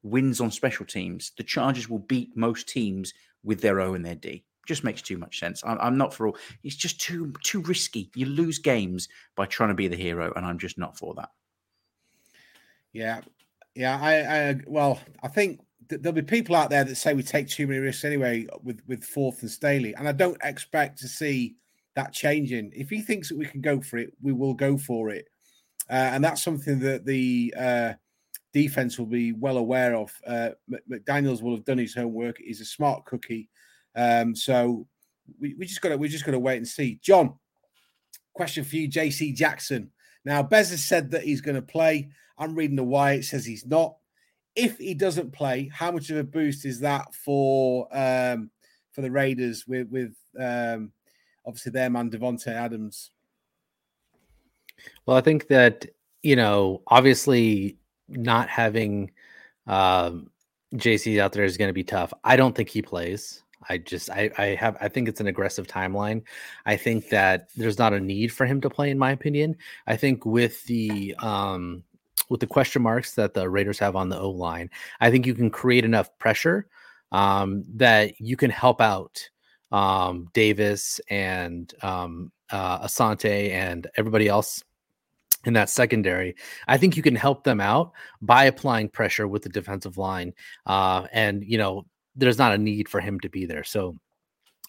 wins 0.04 0.40
on 0.40 0.52
special 0.52 0.86
teams, 0.86 1.32
the 1.36 1.44
Chargers 1.44 1.90
will 1.90 1.98
beat 1.98 2.38
most 2.38 2.70
teams 2.70 3.14
with 3.44 3.62
their 3.62 3.82
O 3.82 3.96
and 3.96 4.06
their 4.06 4.14
D 4.14 4.46
just 4.68 4.84
makes 4.84 5.02
too 5.02 5.18
much 5.18 5.40
sense. 5.40 5.64
I'm, 5.66 5.78
I'm, 5.80 5.98
not 5.98 6.14
for 6.14 6.28
all. 6.28 6.38
It's 6.64 6.76
just 6.76 7.00
too 7.00 7.34
too 7.44 7.62
risky. 7.62 8.12
You 8.14 8.28
lose 8.28 8.60
games 8.60 9.08
by 9.36 9.46
trying 9.46 9.70
to 9.70 9.76
be 9.76 9.88
the 9.88 9.96
hero, 9.96 10.32
and 10.36 10.46
I'm 10.46 10.60
just 10.60 10.78
not 10.78 10.98
for 10.98 11.16
that. 11.16 11.30
Yeah, 12.94 13.22
yeah. 13.74 13.98
I, 14.00 14.50
I 14.50 14.56
well, 14.68 15.00
I 15.24 15.30
think 15.30 15.62
th- 15.90 16.02
there'll 16.02 16.16
be 16.16 16.22
people 16.22 16.56
out 16.56 16.70
there 16.70 16.84
that 16.84 16.96
say 16.96 17.14
we 17.14 17.24
take 17.24 17.48
too 17.48 17.66
many 17.66 17.80
risks 17.80 18.06
anyway 18.06 18.46
with 18.62 18.82
with 18.88 19.04
fourth 19.04 19.42
and 19.42 19.50
Staley, 19.50 19.96
and 19.96 20.08
I 20.08 20.12
don't 20.12 20.38
expect 20.44 21.00
to 21.00 21.08
see 21.08 21.56
that 21.96 22.14
changing. 22.14 22.72
If 22.76 22.90
he 22.90 23.02
thinks 23.02 23.30
that 23.30 23.38
we 23.38 23.46
can 23.46 23.62
go 23.62 23.82
for 23.82 23.98
it, 23.98 24.14
we 24.22 24.34
will 24.34 24.54
go 24.54 24.78
for 24.78 25.10
it, 25.10 25.30
uh, 25.90 26.12
and 26.14 26.24
that's 26.24 26.44
something 26.44 26.80
that 26.80 27.06
the. 27.06 27.54
Uh, 27.58 27.94
defense 28.54 28.98
will 28.98 29.06
be 29.06 29.34
well 29.34 29.58
aware 29.58 29.96
of. 29.96 30.12
Uh, 30.26 30.50
McDaniels 30.90 31.44
will 31.44 31.54
have 31.54 31.66
done 31.66 31.78
his 31.78 31.94
homework. 31.94 32.38
He's 32.40 32.62
a 32.62 32.66
smart 32.66 33.06
cookie. 33.06 33.50
Um, 33.98 34.36
so 34.36 34.88
we, 35.40 35.56
we 35.56 35.66
just 35.66 35.82
got 35.82 35.90
to 35.90 35.98
we 35.98 36.08
just 36.08 36.24
got 36.24 36.32
to 36.32 36.40
wait 36.40 36.58
and 36.58 36.68
see. 36.68 37.00
John, 37.02 37.34
question 38.34 38.64
for 38.64 38.76
you, 38.76 38.88
JC 38.88 39.36
Jackson. 39.36 39.92
Now, 40.24 40.44
Bez 40.44 40.70
has 40.70 40.84
said 40.84 41.12
that 41.12 41.24
he's 41.24 41.42
going 41.42 41.56
to 41.56 41.62
play. 41.62 42.10
I'm 42.38 42.56
reading 42.56 42.76
the 42.76 42.84
why 42.84 43.14
It 43.14 43.24
says 43.24 43.46
he's 43.46 43.66
not. 43.66 43.96
If 44.56 44.78
he 44.78 44.94
doesn't 44.94 45.34
play, 45.34 45.70
how 45.74 45.92
much 45.92 46.10
of 46.10 46.18
a 46.18 46.24
boost 46.24 46.66
is 46.66 46.80
that 46.82 47.14
for 47.14 47.88
um, 47.92 48.50
for 48.92 49.02
the 49.02 49.12
Raiders 49.12 49.68
with 49.68 49.90
with 49.90 50.16
um, 50.40 50.92
obviously 51.46 51.72
their 51.72 51.90
man 51.90 52.10
Davante 52.10 52.48
Adams? 52.48 53.12
Well, 55.06 55.18
I 55.18 55.22
think 55.22 55.48
that 55.48 55.86
you 56.24 56.36
know, 56.36 56.82
obviously, 56.88 57.78
not 58.10 58.50
having 58.50 59.12
um, 59.66 60.30
JC 60.76 61.20
out 61.20 61.32
there 61.32 61.46
is 61.46 61.58
going 61.58 61.70
to 61.70 61.74
be 61.74 61.84
tough. 61.84 62.14
I 62.24 62.36
don't 62.36 62.56
think 62.56 62.70
he 62.70 62.82
plays. 62.82 63.44
I 63.70 63.78
just 63.78 64.10
I 64.10 64.30
I 64.38 64.46
have 64.56 64.78
I 64.82 64.88
think 64.88 65.08
it's 65.08 65.22
an 65.22 65.28
aggressive 65.28 65.68
timeline. 65.68 66.24
I 66.66 66.78
think 66.78 67.10
that 67.10 67.50
there's 67.56 67.78
not 67.78 67.94
a 67.94 68.00
need 68.00 68.32
for 68.32 68.46
him 68.46 68.62
to 68.62 68.70
play 68.70 68.90
in 68.90 68.98
my 68.98 69.12
opinion. 69.12 69.58
I 69.88 69.98
think 69.98 70.26
with 70.26 70.64
the 70.66 71.16
um 71.20 71.84
with 72.30 72.40
the 72.40 72.48
question 72.48 72.82
marks 72.82 73.16
that 73.16 73.34
the 73.34 73.50
Raiders 73.50 73.80
have 73.80 73.96
on 73.96 74.10
the 74.10 74.20
O 74.20 74.30
line, 74.30 74.70
I 75.00 75.12
think 75.12 75.26
you 75.26 75.34
can 75.34 75.50
create 75.50 75.86
enough 75.86 76.18
pressure 76.20 76.68
um 77.12 77.64
that 77.76 78.20
you 78.20 78.38
can 78.38 78.50
help 78.52 78.82
out 78.82 79.30
um 79.72 80.28
Davis 80.34 81.00
and 81.10 81.74
um 81.82 82.32
uh 82.52 82.86
Asante 82.86 83.52
and 83.52 83.88
everybody 83.98 84.28
else 84.28 84.64
in 85.46 85.54
that 85.54 85.70
secondary, 85.70 86.36
I 86.68 86.78
think 86.78 86.98
you 86.98 87.04
can 87.04 87.16
help 87.16 87.44
them 87.44 87.62
out 87.62 87.94
by 88.22 88.46
applying 88.46 88.90
pressure 88.90 89.28
with 89.28 89.44
the 89.44 89.50
defensive 89.50 89.98
line. 89.98 90.34
Uh, 90.66 91.08
and 91.14 91.44
you 91.46 91.58
know, 91.58 91.86
there's 92.18 92.38
not 92.38 92.54
a 92.54 92.58
need 92.58 92.90
for 92.90 93.00
him 93.00 93.20
to 93.22 93.30
be 93.30 93.46
there. 93.46 93.64
So 93.64 93.98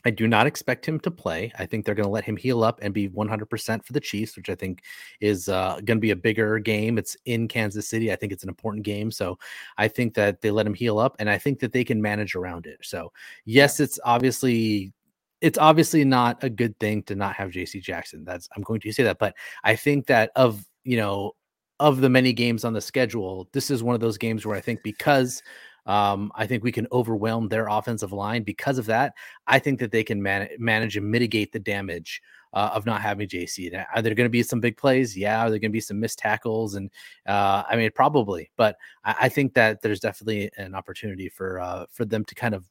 I 0.04 0.11
do 0.11 0.28
not 0.28 0.46
expect 0.46 0.87
him 0.87 1.00
to 1.00 1.11
play. 1.11 1.52
I 1.58 1.66
think 1.66 1.84
they're 1.84 1.94
going 1.94 2.06
to 2.06 2.12
let 2.12 2.24
him 2.24 2.37
heal 2.37 2.62
up 2.62 2.78
and 2.82 2.94
be 2.94 3.08
100% 3.08 3.84
for 3.84 3.92
the 3.92 4.00
Chiefs, 4.00 4.37
which 4.37 4.48
I 4.48 4.54
think 4.54 4.82
is 5.20 5.48
uh, 5.48 5.74
going 5.84 5.98
to 5.98 6.00
be 6.00 6.12
a 6.12 6.16
bigger 6.16 6.58
game. 6.61 6.98
It's 6.98 7.16
in 7.24 7.48
Kansas 7.48 7.88
City. 7.88 8.12
I 8.12 8.16
think 8.16 8.32
it's 8.32 8.44
an 8.44 8.48
important 8.48 8.84
game. 8.84 9.11
So 9.11 9.38
I 9.76 9.88
think 9.88 10.14
that 10.14 10.40
they 10.40 10.50
let 10.52 10.66
him 10.66 10.74
heal 10.74 10.98
up 10.98 11.16
and 11.18 11.28
I 11.28 11.37
think 11.37 11.58
that 11.61 11.72
they 11.72 11.84
can 11.84 12.00
manage 12.00 12.37
around 12.37 12.66
it. 12.66 12.78
So, 12.82 13.12
yes, 13.44 13.80
it's 13.80 13.98
obviously 14.04 14.92
it's 15.40 15.58
obviously 15.58 16.04
not 16.04 16.42
a 16.42 16.50
good 16.50 16.78
thing 16.80 17.02
to 17.04 17.14
not 17.14 17.34
have 17.37 17.50
JC 17.50 17.82
Jackson. 17.82 18.24
That's 18.24 18.48
I'm 18.56 18.62
going 18.62 18.80
to 18.80 18.92
say 18.92 19.04
that, 19.04 19.18
but 19.18 19.34
I 19.64 19.76
think 19.76 20.06
that 20.06 20.30
of, 20.37 20.64
you 20.84 20.96
know, 20.96 21.32
of 21.80 22.00
the 22.00 22.08
many 22.11 22.32
games 22.32 22.64
on 22.64 22.72
the 22.72 22.80
schedule, 22.80 23.48
this 23.52 23.70
is 23.70 23.82
one 23.82 23.94
of 23.94 24.00
those 24.00 24.18
games 24.18 24.44
where 24.44 24.56
I 24.56 24.61
think 24.61 24.82
because 24.82 25.42
um, 25.88 26.31
I 26.35 26.46
think 26.46 26.62
we 26.62 26.70
can 26.70 26.87
overwhelm 26.92 27.48
their 27.48 27.66
offensive 27.66 28.12
line 28.12 28.42
because 28.42 28.77
of 28.77 28.87
that. 28.87 29.14
I 29.46 29.59
think 29.59 29.81
that 29.81 29.90
they 29.90 30.05
can 30.05 30.22
man- 30.22 30.51
manage 30.59 30.98
and 30.98 31.11
mitigate 31.11 31.51
the 31.51 31.59
damage 31.59 32.20
uh, 32.53 32.70
of 32.74 32.85
not 32.85 33.01
having 33.01 33.27
JC. 33.27 33.85
Are 33.94 34.03
there 34.03 34.14
going 34.14 34.27
to 34.27 34.31
be 34.31 34.42
some 34.42 34.61
big 34.61 34.77
plays? 34.77 35.16
Yeah. 35.16 35.40
Are 35.40 35.51
there 35.51 35.59
going 35.59 35.70
to 35.70 35.77
be 35.77 35.81
some 35.81 35.98
missed 35.98 36.18
tackles? 36.18 36.74
And 36.74 36.90
uh, 37.27 37.62
I 37.68 37.77
mean, 37.77 37.90
probably, 37.94 38.51
but 38.57 38.77
I-, 39.03 39.16
I, 39.22 39.29
think 39.31 39.55
that 39.55 39.81
there's 39.81 40.01
definitely 40.01 40.51
an 40.59 40.74
opportunity 40.74 41.31
for 41.31 41.59
uh, 41.59 41.87
for 41.90 42.05
them 42.05 42.24
to 42.27 42.35
kind 42.35 42.55
of, 42.55 42.66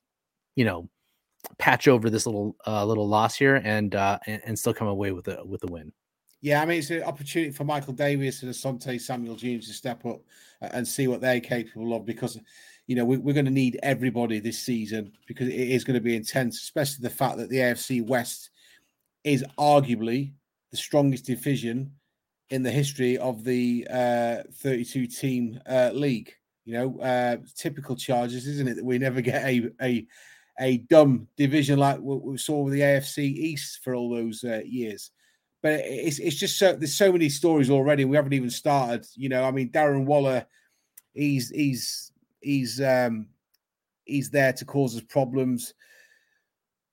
you 0.55 0.65
know, 0.65 0.87
patch 1.57 1.87
over 1.87 2.11
this 2.11 2.27
little 2.27 2.55
uh, 2.67 2.85
little 2.85 3.07
loss 3.07 3.35
here 3.35 3.61
and, 3.63 3.95
uh, 3.95 4.19
and 4.27 4.41
and 4.45 4.59
still 4.59 4.73
come 4.73 4.87
away 4.87 5.11
with 5.11 5.27
a 5.27 5.43
with 5.43 5.63
a 5.63 5.67
win. 5.67 5.91
Yeah, 6.41 6.61
I 6.61 6.65
mean 6.65 6.79
it's 6.79 6.91
an 6.91 7.03
opportunity 7.03 7.51
for 7.51 7.63
Michael 7.63 7.93
Davis 7.93 8.43
and 8.43 8.51
Asante 8.51 9.01
Samuel 9.01 9.35
Jr. 9.35 9.57
to 9.57 9.73
step 9.73 10.05
up 10.05 10.21
and 10.61 10.87
see 10.87 11.07
what 11.07 11.19
they're 11.19 11.39
capable 11.39 11.95
of 11.95 12.05
because 12.05 12.39
you 12.87 12.95
know, 12.95 13.03
we, 13.03 13.17
are 13.17 13.33
going 13.33 13.45
to 13.45 13.51
need 13.51 13.79
everybody 13.83 14.39
this 14.39 14.59
season 14.59 15.11
because 15.27 15.49
it 15.49 15.53
is 15.53 15.83
going 15.83 15.95
to 15.95 16.01
be 16.01 16.15
intense, 16.15 16.61
especially 16.61 17.03
the 17.03 17.09
fact 17.09 17.37
that 17.37 17.49
the 17.49 17.57
AFC 17.57 18.05
West 18.05 18.49
is 19.25 19.43
arguably 19.59 20.31
the 20.71 20.77
strongest 20.77 21.25
division 21.25 21.91
in 22.49 22.63
the 22.63 22.71
history 22.71 23.17
of 23.17 23.43
the 23.43 23.85
uh, 23.89 24.37
32 24.53 25.07
team 25.07 25.59
uh, 25.69 25.91
league. 25.93 26.33
You 26.63 26.73
know, 26.73 26.99
uh, 26.99 27.37
typical 27.55 27.95
charges, 27.95 28.47
isn't 28.47 28.67
it? 28.67 28.75
That 28.75 28.85
we 28.85 28.97
never 28.97 29.21
get 29.21 29.43
a 29.43 29.69
a, 29.81 30.05
a 30.59 30.77
dumb 30.77 31.27
division 31.37 31.79
like 31.79 31.99
what 31.99 32.23
we 32.23 32.37
saw 32.37 32.61
with 32.61 32.73
the 32.73 32.81
AFC 32.81 33.19
East 33.19 33.79
for 33.83 33.95
all 33.95 34.09
those 34.09 34.43
uh, 34.43 34.61
years. 34.65 35.11
But 35.61 35.81
it's 35.83 36.19
it's 36.19 36.35
just 36.35 36.57
so 36.57 36.73
there's 36.73 36.95
so 36.95 37.11
many 37.11 37.29
stories 37.29 37.69
already. 37.69 38.03
We 38.03 38.17
haven't 38.17 38.33
even 38.33 38.49
started. 38.49 39.05
You 39.15 39.29
know, 39.29 39.43
I 39.43 39.51
mean, 39.51 39.69
Darren 39.71 40.05
Waller, 40.05 40.45
he's 41.13 41.49
he's 41.49 42.11
he's 42.47 42.81
um, 42.81 43.27
he's 44.05 44.29
there 44.29 44.53
to 44.53 44.65
cause 44.65 44.95
us 44.95 45.03
problems. 45.03 45.73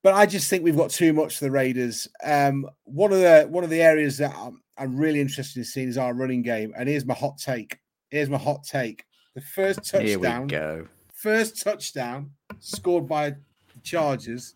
But 0.03 0.15
I 0.15 0.27
just 0.27 0.51
think 0.51 0.63
we've 0.63 0.77
got 0.77 0.91
too 0.91 1.13
much 1.13 1.39
for 1.39 1.45
the 1.45 1.51
Raiders. 1.51 2.09
Um, 2.23 2.69
one 2.85 3.13
of 3.13 3.21
the 3.21 3.47
one 3.49 3.65
of 3.65 3.71
the 3.71 3.81
areas 3.81 4.19
that 4.19 4.35
I'm, 4.37 4.61
I'm 4.77 4.97
really 4.97 5.21
interested 5.21 5.61
in 5.61 5.65
seeing 5.65 5.89
is 5.89 5.97
our 5.97 6.13
running 6.13 6.43
game. 6.43 6.75
And 6.77 6.89
here's 6.89 7.07
my 7.07 7.15
hot 7.15 7.39
take. 7.39 7.79
Here's 8.11 8.29
my 8.29 8.37
hot 8.37 8.65
take. 8.65 9.05
The 9.35 9.41
first 9.41 9.85
touchdown, 9.85 10.47
go. 10.47 10.87
first 11.13 11.63
touchdown 11.63 12.31
scored 12.61 13.09
by 13.09 13.31
the 13.31 13.81
Chargers 13.83 14.55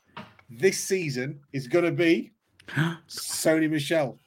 this 0.50 0.78
season 0.78 1.40
is 1.52 1.66
going 1.66 1.84
to 1.84 1.92
be 1.92 2.32
Sony 3.08 3.70
Michel. 3.70 4.18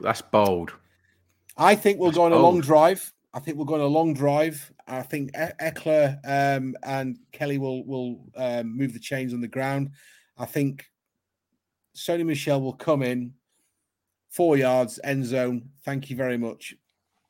That's 0.00 0.22
bold. 0.22 0.72
I 1.56 1.74
think 1.74 1.98
we'll 1.98 2.10
That's 2.10 2.18
go 2.18 2.24
on 2.24 2.32
a 2.32 2.38
long 2.38 2.60
drive. 2.60 3.13
I 3.34 3.40
think 3.40 3.56
we'll 3.56 3.66
go 3.66 3.74
on 3.74 3.80
a 3.80 3.86
long 3.86 4.14
drive. 4.14 4.72
I 4.86 5.02
think 5.02 5.32
Ekeler 5.32 6.18
um, 6.24 6.76
and 6.84 7.18
Kelly 7.32 7.58
will 7.58 7.84
will 7.84 8.20
um, 8.36 8.76
move 8.76 8.92
the 8.92 9.00
chains 9.00 9.34
on 9.34 9.40
the 9.40 9.48
ground. 9.48 9.90
I 10.38 10.46
think 10.46 10.86
Sony 11.96 12.24
Michel 12.24 12.62
will 12.62 12.72
come 12.72 13.02
in 13.02 13.34
four 14.30 14.56
yards 14.56 15.00
end 15.02 15.26
zone. 15.26 15.68
Thank 15.84 16.10
you 16.10 16.16
very 16.16 16.38
much. 16.38 16.74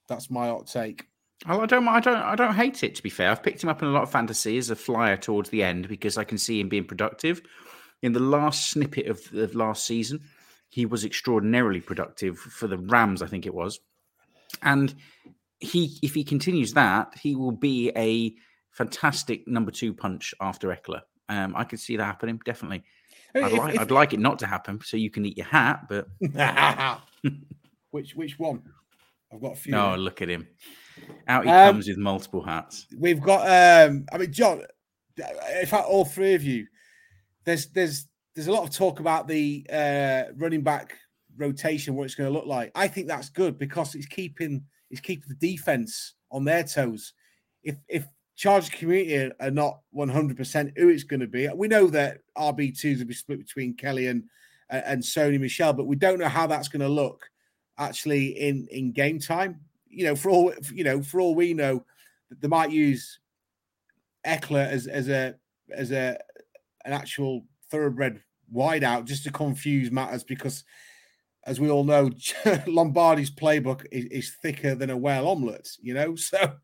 That's 0.07 0.31
my 0.31 0.49
hot 0.49 0.67
take. 0.67 1.07
I 1.47 1.67
don't, 1.67 1.89
I 1.89 2.01
don't, 2.01 2.17
I 2.17 2.37
don't 2.37 2.55
hate 2.55 2.83
it. 2.85 2.95
To 2.95 3.03
be 3.03 3.11
fair, 3.11 3.31
I've 3.31 3.43
picked 3.43 3.63
him 3.63 3.69
up 3.69 3.83
in 3.83 3.89
a 3.89 3.93
lot 3.93 4.03
of 4.03 4.11
fantasy 4.11 4.57
as 4.57 4.71
a 4.71 4.77
flyer 4.77 5.17
towards 5.17 5.51
the 5.51 5.63
end 5.63 5.89
because 5.89 6.17
I 6.17 6.25
can 6.25 6.39
see 6.39 6.61
him 6.61 6.69
being 6.69 6.85
productive. 6.85 7.43
In 8.03 8.13
the 8.13 8.21
last 8.21 8.71
snippet 8.71 9.07
of, 9.07 9.21
of 9.35 9.55
last 9.55 9.87
season, 9.87 10.21
he 10.69 10.87
was 10.87 11.05
extraordinarily 11.05 11.81
productive 11.81 12.39
for 12.39 12.67
the 12.67 12.79
Rams. 12.79 13.23
I 13.23 13.27
think 13.27 13.47
it 13.47 13.55
was, 13.55 13.81
and 14.63 14.95
he 15.65 15.99
if 16.03 16.15
he 16.15 16.25
continues 16.25 16.73
that, 16.75 17.15
he 17.21 17.35
will 17.35 17.53
be 17.53 17.91
a 17.97 18.35
fantastic 18.73 19.47
number 19.47 19.71
two 19.71 19.95
punch 19.95 20.35
after 20.41 20.69
Ekeler. 20.69 21.03
Um, 21.29 21.55
I 21.57 21.65
could 21.65 21.81
see 21.81 21.97
that 21.97 22.05
happening 22.05 22.41
definitely. 22.45 22.85
I'd, 23.35 23.53
if, 23.53 23.59
like, 23.59 23.75
if, 23.75 23.81
I'd 23.81 23.91
like 23.91 24.13
it 24.13 24.21
not 24.21 24.39
to 24.41 24.47
happen, 24.47 24.81
so 24.85 24.97
you 24.97 25.11
can 25.11 25.27
eat 25.27 25.37
your 25.37 25.47
hat. 25.47 25.89
But 25.89 26.07
which 27.91 28.15
which 28.15 28.39
one? 28.39 28.63
I've 29.33 29.41
got 29.41 29.53
a 29.55 29.57
few. 29.57 29.75
Oh, 29.75 29.97
look 29.97 30.23
at 30.23 30.29
him! 30.29 30.47
Out 31.27 31.45
he 31.45 31.51
um, 31.51 31.75
comes 31.75 31.89
with 31.89 31.99
multiple 31.99 32.43
hats. 32.43 32.87
We've 32.97 33.21
got. 33.21 33.43
um 33.89 34.07
I 34.13 34.19
mean, 34.19 34.33
John. 34.33 34.63
In 35.17 35.67
fact, 35.67 35.87
all 35.87 36.05
three 36.05 36.35
of 36.35 36.43
you. 36.43 36.67
There's 37.45 37.67
there's 37.69 38.07
there's 38.35 38.49
a 38.49 38.53
lot 38.53 38.65
of 38.65 38.71
talk 38.71 39.01
about 39.01 39.29
the 39.29 39.67
uh 39.73 40.25
running 40.37 40.63
back 40.63 40.97
rotation, 41.37 41.95
what 41.95 42.05
it's 42.05 42.15
going 42.15 42.33
to 42.33 42.37
look 42.37 42.47
like. 42.47 42.71
I 42.75 42.89
think 42.89 43.09
that's 43.09 43.29
good 43.29 43.59
because 43.59 43.95
it's 43.95 44.07
keeping 44.07 44.65
is 44.91 45.01
keep 45.01 45.27
the 45.27 45.35
defense 45.35 46.15
on 46.31 46.45
their 46.45 46.65
toes. 46.65 47.13
If 47.63 47.77
if 47.89 48.07
Charge 48.37 48.73
community 48.73 49.33
are 49.41 49.51
not 49.51 49.79
100% 49.95 50.73
who 50.77 50.89
it's 50.89 51.05
going 51.05 51.21
to 51.21 51.29
be, 51.29 51.49
we 51.55 51.69
know 51.69 51.87
that 51.87 52.19
RB2s 52.37 52.99
will 52.99 53.07
be 53.07 53.15
split 53.15 53.39
between 53.39 53.75
Kelly 53.75 54.09
and 54.09 54.25
and 54.69 55.03
Sony 55.03 55.39
Michel, 55.39 55.73
but 55.73 55.87
we 55.87 55.95
don't 55.95 56.19
know 56.19 56.29
how 56.29 56.47
that's 56.47 56.69
going 56.69 56.81
to 56.81 56.89
look 56.89 57.29
actually 57.79 58.29
in 58.41 58.67
in 58.71 58.93
game 58.93 59.21
time. 59.21 59.61
You 59.89 60.07
know, 60.07 60.17
for 60.17 60.31
all 60.31 60.53
you 60.73 60.83
know, 60.83 61.03
for 61.03 61.21
all 61.21 61.35
we 61.35 61.55
know, 61.55 61.85
they 62.41 62.49
might 62.49 62.71
use 62.71 63.21
Ekeler 64.27 64.67
as 64.67 64.87
as 64.87 65.09
a 65.09 65.35
as 65.73 65.93
a 65.93 66.19
an 66.85 66.93
actual 66.93 67.45
thoroughbred 67.71 68.21
wideout 68.53 69.05
just 69.05 69.25
to 69.25 69.31
confuse 69.31 69.91
matters 69.91 70.25
because 70.25 70.65
as 71.47 71.61
we 71.61 71.71
all 71.71 71.85
know, 71.85 72.11
Lombardi's 72.67 73.31
playbook 73.31 73.87
is, 73.93 74.05
is, 74.07 74.37
thicker 74.43 74.75
than 74.75 74.91
a 74.91 74.97
whale 74.97 75.29
omelette. 75.29 75.69
You 75.81 75.95
know, 75.95 76.17
so 76.17 76.55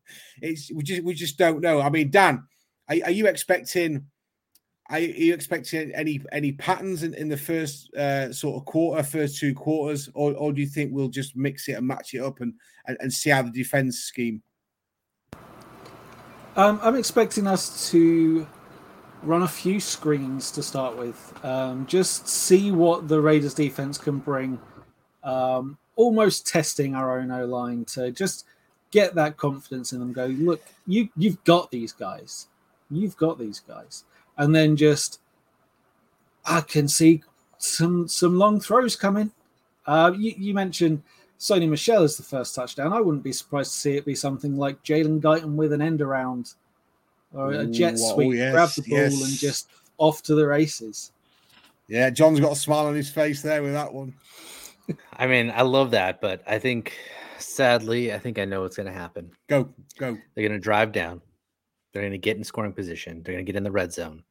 it's 0.41 0.71
we 0.73 0.83
just 0.83 1.03
we 1.03 1.13
just 1.13 1.37
don't 1.37 1.61
know. 1.61 1.81
I 1.81 1.89
mean, 1.89 2.09
Dan, 2.09 2.43
are, 2.89 2.97
are 3.05 3.11
you 3.11 3.27
expecting? 3.27 4.07
Are 4.89 4.99
you 4.99 5.33
expecting 5.33 5.93
any 5.93 6.21
any 6.33 6.51
patterns 6.51 7.03
in, 7.03 7.13
in 7.13 7.29
the 7.29 7.37
first 7.37 7.93
uh, 7.95 8.33
sort 8.33 8.57
of 8.57 8.65
quarter, 8.65 9.01
first 9.03 9.39
two 9.39 9.53
quarters, 9.53 10.09
or, 10.13 10.33
or 10.33 10.51
do 10.51 10.59
you 10.59 10.67
think 10.67 10.91
we'll 10.91 11.07
just 11.07 11.37
mix 11.37 11.69
it 11.69 11.73
and 11.73 11.87
match 11.87 12.13
it 12.13 12.19
up 12.19 12.41
and 12.41 12.53
and, 12.87 12.97
and 12.99 13.13
see 13.13 13.29
how 13.29 13.41
the 13.41 13.51
defense 13.51 13.99
scheme? 13.99 14.43
Um, 16.57 16.79
I'm 16.83 16.97
expecting 16.97 17.47
us 17.47 17.89
to 17.91 18.45
run 19.23 19.43
a 19.43 19.47
few 19.47 19.79
screens 19.79 20.51
to 20.51 20.63
start 20.63 20.97
with. 20.97 21.33
Um, 21.45 21.85
just 21.85 22.27
see 22.27 22.71
what 22.71 23.07
the 23.07 23.21
Raiders 23.21 23.53
defense 23.53 23.97
can 23.97 24.17
bring 24.17 24.59
um, 25.23 25.77
almost 25.95 26.47
testing 26.47 26.95
our 26.95 27.19
own 27.19 27.31
O 27.31 27.45
line 27.45 27.85
to 27.85 28.11
just 28.11 28.45
get 28.91 29.15
that 29.15 29.37
confidence 29.37 29.93
in 29.93 29.99
them. 29.99 30.13
Go, 30.13 30.25
look, 30.25 30.61
you 30.87 31.09
you've 31.15 31.43
got 31.43 31.71
these 31.71 31.91
guys, 31.91 32.47
you've 32.89 33.17
got 33.17 33.39
these 33.39 33.59
guys, 33.59 34.03
and 34.37 34.53
then 34.55 34.75
just 34.75 35.19
I 36.45 36.61
can 36.61 36.87
see 36.87 37.23
some 37.57 38.07
some 38.07 38.37
long 38.37 38.59
throws 38.59 38.95
coming. 38.95 39.31
Uh, 39.85 40.11
you, 40.17 40.33
you 40.37 40.53
mentioned 40.53 41.01
Sony 41.39 41.67
Michel 41.67 42.03
is 42.03 42.17
the 42.17 42.23
first 42.23 42.53
touchdown. 42.53 42.93
I 42.93 43.01
wouldn't 43.01 43.23
be 43.23 43.33
surprised 43.33 43.73
to 43.73 43.77
see 43.79 43.97
it 43.97 44.05
be 44.05 44.15
something 44.15 44.57
like 44.57 44.83
Jalen 44.83 45.21
Guyton 45.21 45.55
with 45.55 45.73
an 45.73 45.81
end 45.81 46.01
around 46.01 46.53
or 47.33 47.53
a 47.53 47.65
jet 47.65 47.93
Ooh, 47.93 48.03
oh, 48.03 48.13
sweep, 48.13 48.33
yes, 48.35 48.51
grab 48.51 48.69
the 48.69 48.81
ball 48.83 48.99
yes. 48.99 49.21
and 49.23 49.39
just 49.39 49.69
off 49.97 50.21
to 50.23 50.35
the 50.35 50.45
races. 50.45 51.11
Yeah, 51.87 52.09
John's 52.09 52.39
got 52.39 52.53
a 52.53 52.55
smile 52.55 52.85
on 52.85 52.95
his 52.95 53.09
face 53.09 53.41
there 53.41 53.61
with 53.63 53.73
that 53.73 53.93
one. 53.93 54.13
I 55.13 55.27
mean, 55.27 55.51
I 55.53 55.61
love 55.61 55.91
that, 55.91 56.21
but 56.21 56.41
I 56.47 56.59
think 56.59 56.97
sadly, 57.37 58.13
I 58.13 58.19
think 58.19 58.39
I 58.39 58.45
know 58.45 58.61
what's 58.61 58.77
going 58.77 58.87
to 58.87 58.93
happen. 58.93 59.31
Go, 59.47 59.69
go. 59.97 60.17
They're 60.35 60.47
going 60.47 60.59
to 60.59 60.59
drive 60.59 60.91
down. 60.91 61.21
They're 61.93 62.01
going 62.01 62.11
to 62.13 62.17
get 62.17 62.37
in 62.37 62.43
scoring 62.43 62.73
position. 62.73 63.21
They're 63.23 63.33
going 63.33 63.45
to 63.45 63.51
get 63.51 63.57
in 63.57 63.63
the 63.63 63.71
red 63.71 63.93
zone, 63.93 64.23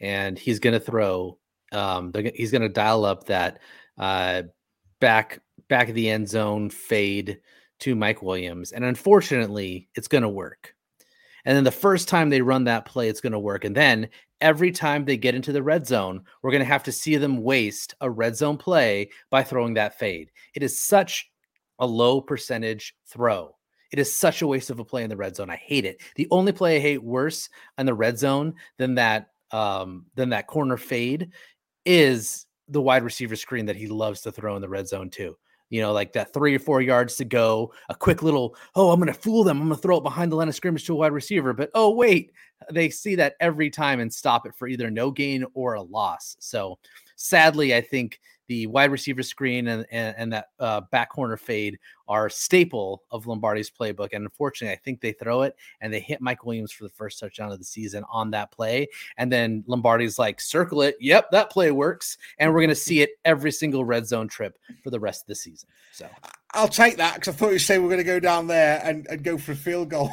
and 0.00 0.38
he's 0.38 0.60
going 0.60 0.74
to 0.74 0.80
throw. 0.80 1.38
Um, 1.72 2.10
they're, 2.10 2.32
he's 2.34 2.50
going 2.50 2.62
to 2.62 2.68
dial 2.68 3.04
up 3.04 3.24
that 3.24 3.60
uh, 3.98 4.42
back 5.00 5.40
back 5.68 5.88
of 5.88 5.94
the 5.94 6.10
end 6.10 6.28
zone 6.28 6.70
fade 6.70 7.40
to 7.80 7.94
Mike 7.94 8.22
Williams, 8.22 8.72
and 8.72 8.84
unfortunately, 8.84 9.88
it's 9.94 10.08
going 10.08 10.22
to 10.22 10.28
work. 10.28 10.74
And 11.44 11.56
then 11.56 11.64
the 11.64 11.70
first 11.70 12.08
time 12.08 12.30
they 12.30 12.42
run 12.42 12.64
that 12.64 12.84
play, 12.84 13.08
it's 13.08 13.20
going 13.20 13.32
to 13.32 13.38
work. 13.38 13.64
And 13.64 13.76
then 13.76 14.08
every 14.40 14.70
time 14.70 15.04
they 15.04 15.16
get 15.16 15.34
into 15.34 15.52
the 15.52 15.62
red 15.62 15.86
zone, 15.86 16.22
we're 16.42 16.50
going 16.50 16.60
to 16.62 16.66
have 16.66 16.84
to 16.84 16.92
see 16.92 17.16
them 17.16 17.42
waste 17.42 17.94
a 18.00 18.10
red 18.10 18.36
zone 18.36 18.56
play 18.56 19.10
by 19.30 19.42
throwing 19.42 19.74
that 19.74 19.98
fade. 19.98 20.30
It 20.54 20.62
is 20.62 20.80
such 20.80 21.30
a 21.78 21.86
low 21.86 22.20
percentage 22.20 22.94
throw. 23.06 23.56
It 23.92 23.98
is 23.98 24.14
such 24.14 24.40
a 24.40 24.46
waste 24.46 24.70
of 24.70 24.78
a 24.78 24.84
play 24.84 25.02
in 25.02 25.10
the 25.10 25.16
red 25.16 25.36
zone. 25.36 25.50
I 25.50 25.56
hate 25.56 25.84
it. 25.84 26.00
The 26.16 26.28
only 26.30 26.52
play 26.52 26.76
I 26.76 26.80
hate 26.80 27.02
worse 27.02 27.48
in 27.76 27.86
the 27.86 27.94
red 27.94 28.18
zone 28.18 28.54
than 28.78 28.94
that 28.94 29.28
um, 29.50 30.06
than 30.14 30.30
that 30.30 30.46
corner 30.46 30.78
fade 30.78 31.30
is 31.84 32.46
the 32.68 32.80
wide 32.80 33.02
receiver 33.02 33.36
screen 33.36 33.66
that 33.66 33.76
he 33.76 33.86
loves 33.86 34.22
to 34.22 34.32
throw 34.32 34.56
in 34.56 34.62
the 34.62 34.68
red 34.68 34.88
zone 34.88 35.10
too. 35.10 35.36
You 35.72 35.80
know, 35.80 35.92
like 35.92 36.12
that 36.12 36.34
three 36.34 36.54
or 36.54 36.58
four 36.58 36.82
yards 36.82 37.16
to 37.16 37.24
go, 37.24 37.72
a 37.88 37.94
quick 37.94 38.22
little, 38.22 38.54
oh, 38.74 38.90
I'm 38.90 39.00
going 39.00 39.10
to 39.10 39.18
fool 39.18 39.42
them. 39.42 39.58
I'm 39.58 39.68
going 39.68 39.76
to 39.76 39.80
throw 39.80 39.96
it 39.96 40.02
behind 40.02 40.30
the 40.30 40.36
line 40.36 40.48
of 40.48 40.54
scrimmage 40.54 40.84
to 40.84 40.92
a 40.92 40.96
wide 40.96 41.12
receiver. 41.12 41.54
But 41.54 41.70
oh, 41.72 41.94
wait, 41.94 42.30
they 42.70 42.90
see 42.90 43.14
that 43.14 43.36
every 43.40 43.70
time 43.70 43.98
and 43.98 44.12
stop 44.12 44.44
it 44.44 44.54
for 44.54 44.68
either 44.68 44.90
no 44.90 45.10
gain 45.10 45.46
or 45.54 45.72
a 45.72 45.80
loss. 45.80 46.36
So 46.40 46.78
sadly, 47.16 47.74
I 47.74 47.80
think 47.80 48.20
the 48.48 48.66
wide 48.66 48.90
receiver 48.90 49.22
screen 49.22 49.68
and, 49.68 49.86
and, 49.90 50.14
and 50.18 50.32
that 50.32 50.48
uh, 50.58 50.80
back 50.90 51.10
corner 51.10 51.36
fade 51.36 51.78
are 52.08 52.28
staple 52.28 53.02
of 53.10 53.26
Lombardi's 53.26 53.70
playbook. 53.70 54.10
And 54.12 54.24
unfortunately, 54.24 54.74
I 54.74 54.78
think 54.78 55.00
they 55.00 55.12
throw 55.12 55.42
it 55.42 55.56
and 55.80 55.92
they 55.92 56.00
hit 56.00 56.20
Mike 56.20 56.44
Williams 56.44 56.72
for 56.72 56.84
the 56.84 56.90
first 56.90 57.18
touchdown 57.18 57.52
of 57.52 57.58
the 57.58 57.64
season 57.64 58.04
on 58.10 58.30
that 58.32 58.50
play. 58.50 58.88
And 59.16 59.32
then 59.32 59.64
Lombardi's 59.66 60.18
like, 60.18 60.40
circle 60.40 60.82
it. 60.82 60.96
Yep, 61.00 61.30
that 61.30 61.50
play 61.50 61.70
works. 61.70 62.18
And 62.38 62.52
we're 62.52 62.60
going 62.60 62.68
to 62.68 62.74
see 62.74 63.00
it 63.00 63.10
every 63.24 63.52
single 63.52 63.84
red 63.84 64.06
zone 64.06 64.28
trip 64.28 64.58
for 64.82 64.90
the 64.90 65.00
rest 65.00 65.22
of 65.22 65.26
the 65.28 65.34
season. 65.34 65.68
So 65.92 66.08
I'll 66.52 66.68
take 66.68 66.96
that 66.98 67.14
because 67.14 67.34
I 67.34 67.36
thought 67.36 67.52
you 67.52 67.58
say 67.58 67.78
we're 67.78 67.88
going 67.88 67.98
to 67.98 68.04
go 68.04 68.20
down 68.20 68.46
there 68.46 68.80
and, 68.84 69.06
and 69.08 69.22
go 69.22 69.38
for 69.38 69.52
a 69.52 69.56
field 69.56 69.88
goal. 69.88 70.10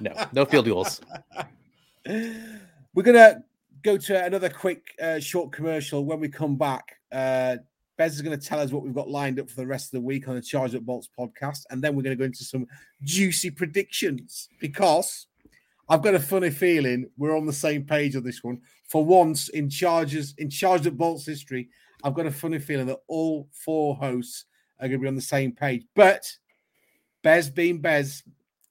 no, 0.00 0.12
no 0.32 0.44
field 0.44 0.66
goals. 0.66 1.00
We're 2.06 3.04
going 3.04 3.16
to 3.16 3.44
go 3.82 3.96
to 3.96 4.24
another 4.24 4.48
quick 4.48 4.82
uh, 5.02 5.20
short 5.20 5.52
commercial. 5.52 6.04
When 6.04 6.20
we 6.20 6.28
come 6.28 6.56
back, 6.56 6.96
uh, 7.12 7.56
Bez 7.96 8.14
is 8.14 8.22
going 8.22 8.38
to 8.38 8.46
tell 8.46 8.60
us 8.60 8.72
what 8.72 8.82
we've 8.82 8.94
got 8.94 9.10
lined 9.10 9.38
up 9.38 9.50
for 9.50 9.56
the 9.56 9.66
rest 9.66 9.86
of 9.86 10.00
the 10.00 10.06
week 10.06 10.26
on 10.26 10.34
the 10.34 10.40
Charged 10.40 10.74
Up 10.74 10.82
Bolts 10.82 11.08
podcast. 11.18 11.64
And 11.70 11.82
then 11.82 11.94
we're 11.94 12.02
going 12.02 12.16
to 12.16 12.18
go 12.18 12.24
into 12.24 12.44
some 12.44 12.66
juicy 13.02 13.50
predictions 13.50 14.48
because 14.58 15.26
I've 15.88 16.02
got 16.02 16.14
a 16.14 16.20
funny 16.20 16.50
feeling 16.50 17.10
we're 17.18 17.36
on 17.36 17.46
the 17.46 17.52
same 17.52 17.84
page 17.84 18.16
on 18.16 18.22
this 18.22 18.42
one. 18.42 18.60
For 18.88 19.04
once 19.04 19.48
in 19.50 19.68
Chargers, 19.68 20.34
in 20.38 20.48
Charged 20.48 20.86
Up 20.86 20.94
Bolts 20.94 21.26
history, 21.26 21.68
I've 22.02 22.14
got 22.14 22.26
a 22.26 22.30
funny 22.30 22.58
feeling 22.58 22.86
that 22.86 23.00
all 23.06 23.48
four 23.52 23.96
hosts 23.96 24.46
are 24.78 24.88
going 24.88 25.00
to 25.00 25.02
be 25.02 25.08
on 25.08 25.14
the 25.14 25.20
same 25.20 25.52
page. 25.52 25.84
But 25.94 26.24
Bez 27.22 27.50
being 27.50 27.80
Bez, 27.80 28.22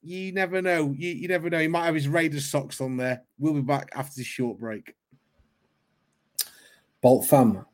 you 0.01 0.31
never 0.31 0.61
know. 0.61 0.95
You, 0.97 1.11
you 1.11 1.27
never 1.27 1.49
know. 1.49 1.59
He 1.59 1.67
might 1.67 1.85
have 1.85 1.95
his 1.95 2.07
Raiders 2.07 2.49
socks 2.49 2.81
on 2.81 2.97
there. 2.97 3.23
We'll 3.37 3.53
be 3.53 3.61
back 3.61 3.89
after 3.93 4.13
this 4.17 4.25
short 4.25 4.59
break. 4.59 4.95
Bolt 7.01 7.25
fam, 7.25 7.65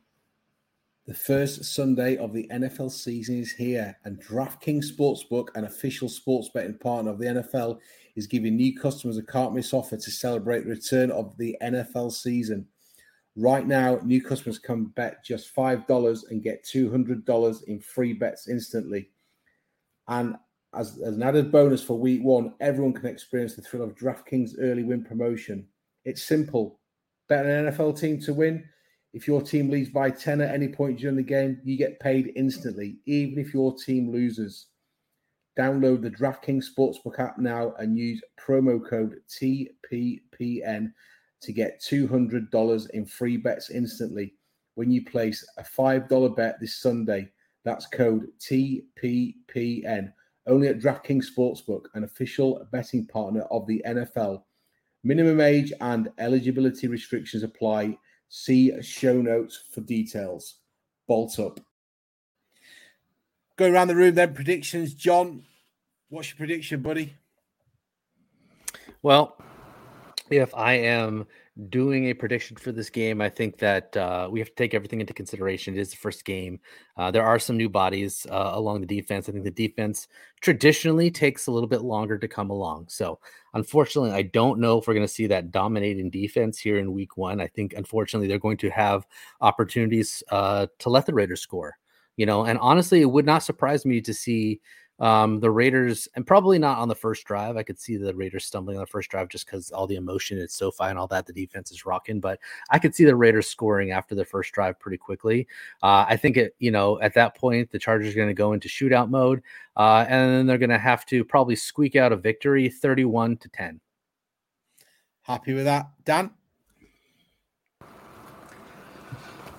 the 1.06 1.14
first 1.14 1.64
Sunday 1.64 2.16
of 2.16 2.32
the 2.32 2.46
NFL 2.52 2.92
season 2.92 3.40
is 3.40 3.50
here, 3.50 3.96
and 4.04 4.22
DraftKings 4.22 4.84
Sportsbook, 4.92 5.48
an 5.56 5.64
official 5.64 6.08
sports 6.08 6.48
betting 6.54 6.78
partner 6.78 7.10
of 7.10 7.18
the 7.18 7.26
NFL, 7.26 7.80
is 8.14 8.28
giving 8.28 8.54
new 8.54 8.78
customers 8.78 9.16
a 9.16 9.24
can't 9.24 9.52
miss 9.52 9.74
offer 9.74 9.96
to 9.96 10.10
celebrate 10.12 10.62
the 10.62 10.70
return 10.70 11.10
of 11.10 11.36
the 11.38 11.56
NFL 11.60 12.12
season. 12.12 12.68
Right 13.34 13.66
now, 13.66 13.98
new 14.04 14.22
customers 14.22 14.60
can 14.60 14.84
bet 14.84 15.24
just 15.24 15.54
$5 15.54 16.30
and 16.30 16.42
get 16.42 16.64
$200 16.64 17.64
in 17.64 17.80
free 17.80 18.12
bets 18.12 18.48
instantly. 18.48 19.10
And 20.06 20.36
as, 20.72 21.00
as 21.04 21.16
an 21.16 21.22
added 21.24 21.50
bonus 21.50 21.82
for 21.82 21.98
week 21.98 22.22
one, 22.22 22.54
everyone 22.60 22.92
can 22.92 23.06
experience 23.06 23.56
the 23.56 23.62
thrill 23.62 23.82
of 23.82 23.96
DraftKings 23.96 24.52
early 24.60 24.84
win 24.84 25.04
promotion. 25.04 25.66
It's 26.04 26.22
simple. 26.22 26.78
Bet 27.28 27.44
an 27.44 27.66
NFL 27.66 27.98
team 27.98 28.20
to 28.20 28.32
win. 28.32 28.64
If 29.16 29.26
your 29.26 29.40
team 29.40 29.70
leads 29.70 29.88
by 29.88 30.10
10 30.10 30.42
at 30.42 30.54
any 30.54 30.68
point 30.68 30.98
during 30.98 31.16
the 31.16 31.22
game, 31.22 31.58
you 31.64 31.78
get 31.78 31.98
paid 32.00 32.34
instantly, 32.36 32.98
even 33.06 33.38
if 33.38 33.54
your 33.54 33.74
team 33.74 34.12
loses. 34.12 34.66
Download 35.58 36.02
the 36.02 36.10
DraftKings 36.10 36.66
Sportsbook 36.76 37.18
app 37.18 37.38
now 37.38 37.72
and 37.78 37.96
use 37.96 38.20
promo 38.38 38.78
code 38.78 39.16
TPPN 39.30 40.92
to 41.40 41.52
get 41.54 41.80
$200 41.80 42.90
in 42.90 43.06
free 43.06 43.38
bets 43.38 43.70
instantly 43.70 44.34
when 44.74 44.90
you 44.90 45.02
place 45.02 45.42
a 45.56 45.62
$5 45.62 46.36
bet 46.36 46.60
this 46.60 46.76
Sunday. 46.76 47.32
That's 47.64 47.86
code 47.86 48.26
TPPN. 48.38 50.12
Only 50.46 50.68
at 50.68 50.78
DraftKings 50.78 51.24
Sportsbook, 51.34 51.86
an 51.94 52.04
official 52.04 52.68
betting 52.70 53.06
partner 53.06 53.44
of 53.50 53.66
the 53.66 53.82
NFL. 53.86 54.42
Minimum 55.04 55.40
age 55.40 55.72
and 55.80 56.10
eligibility 56.18 56.86
restrictions 56.86 57.44
apply. 57.44 57.96
See 58.28 58.72
show 58.82 59.20
notes 59.20 59.64
for 59.70 59.80
details. 59.80 60.56
Bolt 61.06 61.38
up. 61.38 61.60
Going 63.56 63.72
around 63.72 63.88
the 63.88 63.96
room 63.96 64.14
then, 64.14 64.34
predictions. 64.34 64.92
John, 64.94 65.44
what's 66.08 66.30
your 66.30 66.36
prediction, 66.36 66.82
buddy? 66.82 67.14
Well, 69.02 69.36
if 70.30 70.54
I 70.54 70.74
am 70.74 71.26
doing 71.70 72.06
a 72.06 72.14
prediction 72.14 72.56
for 72.56 72.70
this 72.70 72.90
game, 72.90 73.20
I 73.20 73.30
think 73.30 73.58
that 73.58 73.96
uh, 73.96 74.28
we 74.30 74.38
have 74.40 74.48
to 74.50 74.54
take 74.54 74.74
everything 74.74 75.00
into 75.00 75.14
consideration. 75.14 75.74
It 75.74 75.80
is 75.80 75.90
the 75.90 75.96
first 75.96 76.24
game. 76.24 76.60
Uh, 76.96 77.10
there 77.10 77.24
are 77.24 77.38
some 77.38 77.56
new 77.56 77.68
bodies 77.68 78.26
uh, 78.30 78.50
along 78.52 78.82
the 78.82 78.86
defense. 78.86 79.28
I 79.28 79.32
think 79.32 79.44
the 79.44 79.50
defense 79.50 80.06
traditionally 80.42 81.10
takes 81.10 81.46
a 81.46 81.50
little 81.50 81.68
bit 81.68 81.80
longer 81.80 82.18
to 82.18 82.28
come 82.28 82.50
along. 82.50 82.88
So, 82.88 83.18
unfortunately, 83.54 84.12
I 84.12 84.22
don't 84.22 84.60
know 84.60 84.78
if 84.78 84.86
we're 84.86 84.94
going 84.94 85.06
to 85.06 85.12
see 85.12 85.26
that 85.28 85.50
dominating 85.50 86.10
defense 86.10 86.58
here 86.58 86.78
in 86.78 86.92
week 86.92 87.16
one. 87.16 87.40
I 87.40 87.46
think, 87.46 87.72
unfortunately, 87.72 88.28
they're 88.28 88.38
going 88.38 88.58
to 88.58 88.70
have 88.70 89.06
opportunities 89.40 90.22
uh, 90.30 90.66
to 90.78 90.90
let 90.90 91.06
the 91.06 91.14
Raiders 91.14 91.40
score. 91.40 91.78
You 92.16 92.26
know, 92.26 92.44
and 92.44 92.58
honestly, 92.60 93.02
it 93.02 93.10
would 93.10 93.26
not 93.26 93.42
surprise 93.42 93.84
me 93.84 94.00
to 94.00 94.14
see 94.14 94.60
um, 94.98 95.40
the 95.40 95.50
Raiders, 95.50 96.08
and 96.16 96.26
probably 96.26 96.58
not 96.58 96.78
on 96.78 96.88
the 96.88 96.94
first 96.94 97.24
drive. 97.24 97.56
I 97.56 97.62
could 97.62 97.78
see 97.78 97.96
the 97.96 98.14
Raiders 98.14 98.44
stumbling 98.44 98.76
on 98.76 98.82
the 98.82 98.86
first 98.86 99.10
drive 99.10 99.28
just 99.28 99.46
because 99.46 99.70
all 99.70 99.86
the 99.86 99.96
emotion, 99.96 100.38
it's 100.38 100.54
SoFi 100.54 100.84
and 100.84 100.98
all 100.98 101.06
that. 101.08 101.26
The 101.26 101.32
defense 101.32 101.70
is 101.70 101.84
rocking, 101.84 102.20
but 102.20 102.38
I 102.70 102.78
could 102.78 102.94
see 102.94 103.04
the 103.04 103.16
Raiders 103.16 103.46
scoring 103.46 103.90
after 103.90 104.14
the 104.14 104.24
first 104.24 104.52
drive 104.52 104.78
pretty 104.78 104.96
quickly. 104.96 105.46
Uh, 105.82 106.06
I 106.08 106.16
think 106.16 106.36
it, 106.36 106.54
you 106.58 106.70
know, 106.70 107.00
at 107.00 107.14
that 107.14 107.36
point, 107.36 107.70
the 107.70 107.78
Chargers 107.78 108.14
are 108.14 108.16
going 108.16 108.28
to 108.28 108.34
go 108.34 108.52
into 108.52 108.68
shootout 108.68 109.10
mode, 109.10 109.42
uh, 109.76 110.06
and 110.08 110.32
then 110.32 110.46
they're 110.46 110.58
going 110.58 110.70
to 110.70 110.78
have 110.78 111.04
to 111.06 111.24
probably 111.24 111.56
squeak 111.56 111.96
out 111.96 112.12
a 112.12 112.16
victory, 112.16 112.68
thirty-one 112.68 113.36
to 113.38 113.48
ten. 113.50 113.80
Happy 115.22 115.52
with 115.54 115.64
that, 115.64 115.88
Dan? 116.04 116.30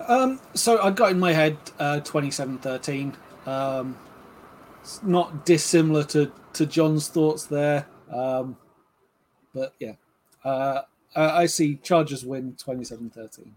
Um, 0.08 0.40
so 0.54 0.82
I 0.82 0.92
got 0.92 1.12
in 1.12 1.20
my 1.20 1.34
head 1.34 1.58
uh, 1.80 2.00
27-13. 2.04 3.14
Um, 3.46 3.98
it's 4.88 5.04
not 5.04 5.46
dissimilar 5.46 6.06
to, 6.06 6.32
to 6.54 6.66
John's 6.66 7.10
thoughts 7.10 7.46
there. 7.46 7.86
Um, 8.10 8.56
but 9.54 9.74
yeah, 9.82 9.96
uh, 10.46 10.84
I, 11.14 11.42
I 11.42 11.46
see 11.48 11.76
Chargers 11.84 12.26
win 12.26 12.54
27-13. 12.54 13.50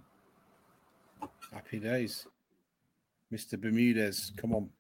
Happy 1.53 1.79
days. 1.79 2.27
Mr. 3.33 3.57
Bermudez, 3.57 4.33
come 4.37 4.53
on. 4.53 4.71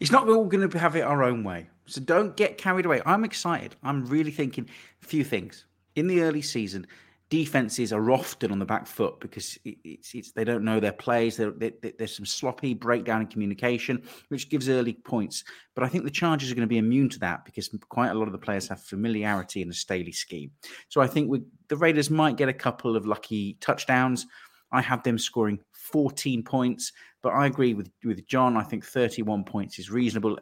It's 0.00 0.10
not 0.10 0.28
all 0.28 0.46
going 0.46 0.68
to 0.68 0.78
have 0.80 0.96
it 0.96 1.02
our 1.02 1.22
own 1.22 1.44
way. 1.44 1.68
So 1.86 2.00
don't 2.00 2.36
get 2.36 2.58
carried 2.58 2.84
away. 2.84 3.00
I'm 3.06 3.22
excited. 3.22 3.76
I'm 3.84 4.04
really 4.06 4.32
thinking 4.32 4.68
a 5.04 5.06
few 5.06 5.22
things. 5.22 5.66
In 5.94 6.08
the 6.08 6.22
early 6.22 6.42
season, 6.42 6.88
defenses 7.34 7.92
are 7.92 8.12
often 8.12 8.52
on 8.52 8.60
the 8.60 8.64
back 8.64 8.86
foot 8.86 9.18
because 9.18 9.58
it's, 9.64 10.14
it's 10.14 10.30
they 10.30 10.44
don't 10.44 10.64
know 10.64 10.78
their 10.78 10.92
plays. 10.92 11.36
There, 11.36 11.52
there's 11.98 12.14
some 12.14 12.24
sloppy 12.24 12.74
breakdown 12.74 13.22
in 13.22 13.26
communication, 13.26 14.04
which 14.28 14.48
gives 14.48 14.68
early 14.68 14.92
points. 14.92 15.42
But 15.74 15.82
I 15.82 15.88
think 15.88 16.04
the 16.04 16.12
Chargers 16.12 16.52
are 16.52 16.54
going 16.54 16.68
to 16.68 16.72
be 16.72 16.78
immune 16.78 17.08
to 17.08 17.18
that 17.18 17.44
because 17.44 17.68
quite 17.88 18.10
a 18.10 18.14
lot 18.14 18.28
of 18.28 18.32
the 18.32 18.38
players 18.38 18.68
have 18.68 18.80
familiarity 18.80 19.62
in 19.62 19.68
a 19.68 19.72
Staley 19.72 20.12
scheme. 20.12 20.52
So 20.88 21.00
I 21.00 21.08
think 21.08 21.28
we, 21.28 21.42
the 21.66 21.76
Raiders 21.76 22.08
might 22.08 22.36
get 22.36 22.48
a 22.48 22.52
couple 22.52 22.94
of 22.94 23.04
lucky 23.04 23.56
touchdowns. 23.60 24.26
I 24.70 24.80
have 24.80 25.02
them 25.02 25.18
scoring 25.18 25.58
14 25.72 26.44
points, 26.44 26.92
but 27.20 27.30
I 27.30 27.46
agree 27.46 27.74
with, 27.74 27.90
with 28.04 28.24
John. 28.28 28.56
I 28.56 28.62
think 28.62 28.84
31 28.84 29.42
points 29.42 29.80
is 29.80 29.90
reasonable. 29.90 30.38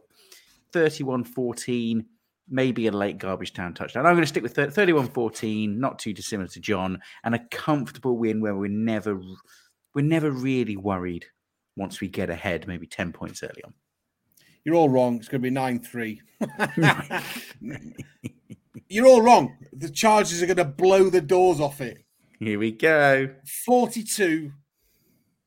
31 0.75 1.25
14, 1.25 2.05
maybe 2.49 2.87
a 2.87 2.93
late 2.93 3.19
garbage 3.19 3.53
time 3.53 3.75
touchdown. 3.75 4.07
I'm 4.07 4.15
going 4.15 4.23
to 4.23 4.27
stick 4.27 4.43
with 4.43 4.55
31 4.55 5.09
14, 5.09 5.79
not 5.79 5.99
too 5.99 6.13
dissimilar 6.13 6.49
to 6.49 6.61
John, 6.61 7.01
and 7.25 7.35
a 7.35 7.45
comfortable 7.51 8.17
win 8.17 8.41
where 8.41 8.55
we're 8.55 8.69
never 8.69 9.21
we're 9.95 10.05
never 10.05 10.31
really 10.31 10.77
worried 10.77 11.27
once 11.77 12.01
we 12.01 12.09
get 12.09 12.31
ahead, 12.31 12.67
maybe 12.67 12.87
10 12.87 13.13
points 13.13 13.43
early 13.43 13.63
on. 13.65 13.75
You're 14.65 14.77
all 14.77 14.89
wrong. 14.89 15.17
It's 15.17 15.29
going 15.29 15.41
to 15.41 15.47
be 15.47 15.51
9 15.51 15.81
3. 15.81 16.23
You're 18.89 19.07
all 19.07 19.23
wrong. 19.23 19.57
The 19.73 19.89
Chargers 19.91 20.43
are 20.43 20.47
going 20.47 20.57
to 20.57 20.65
blow 20.65 21.11
the 21.11 21.21
doors 21.21 21.61
off 21.61 21.81
it. 21.81 22.05
Here 22.39 22.59
we 22.59 22.73
go. 22.73 23.35
42 23.65 24.53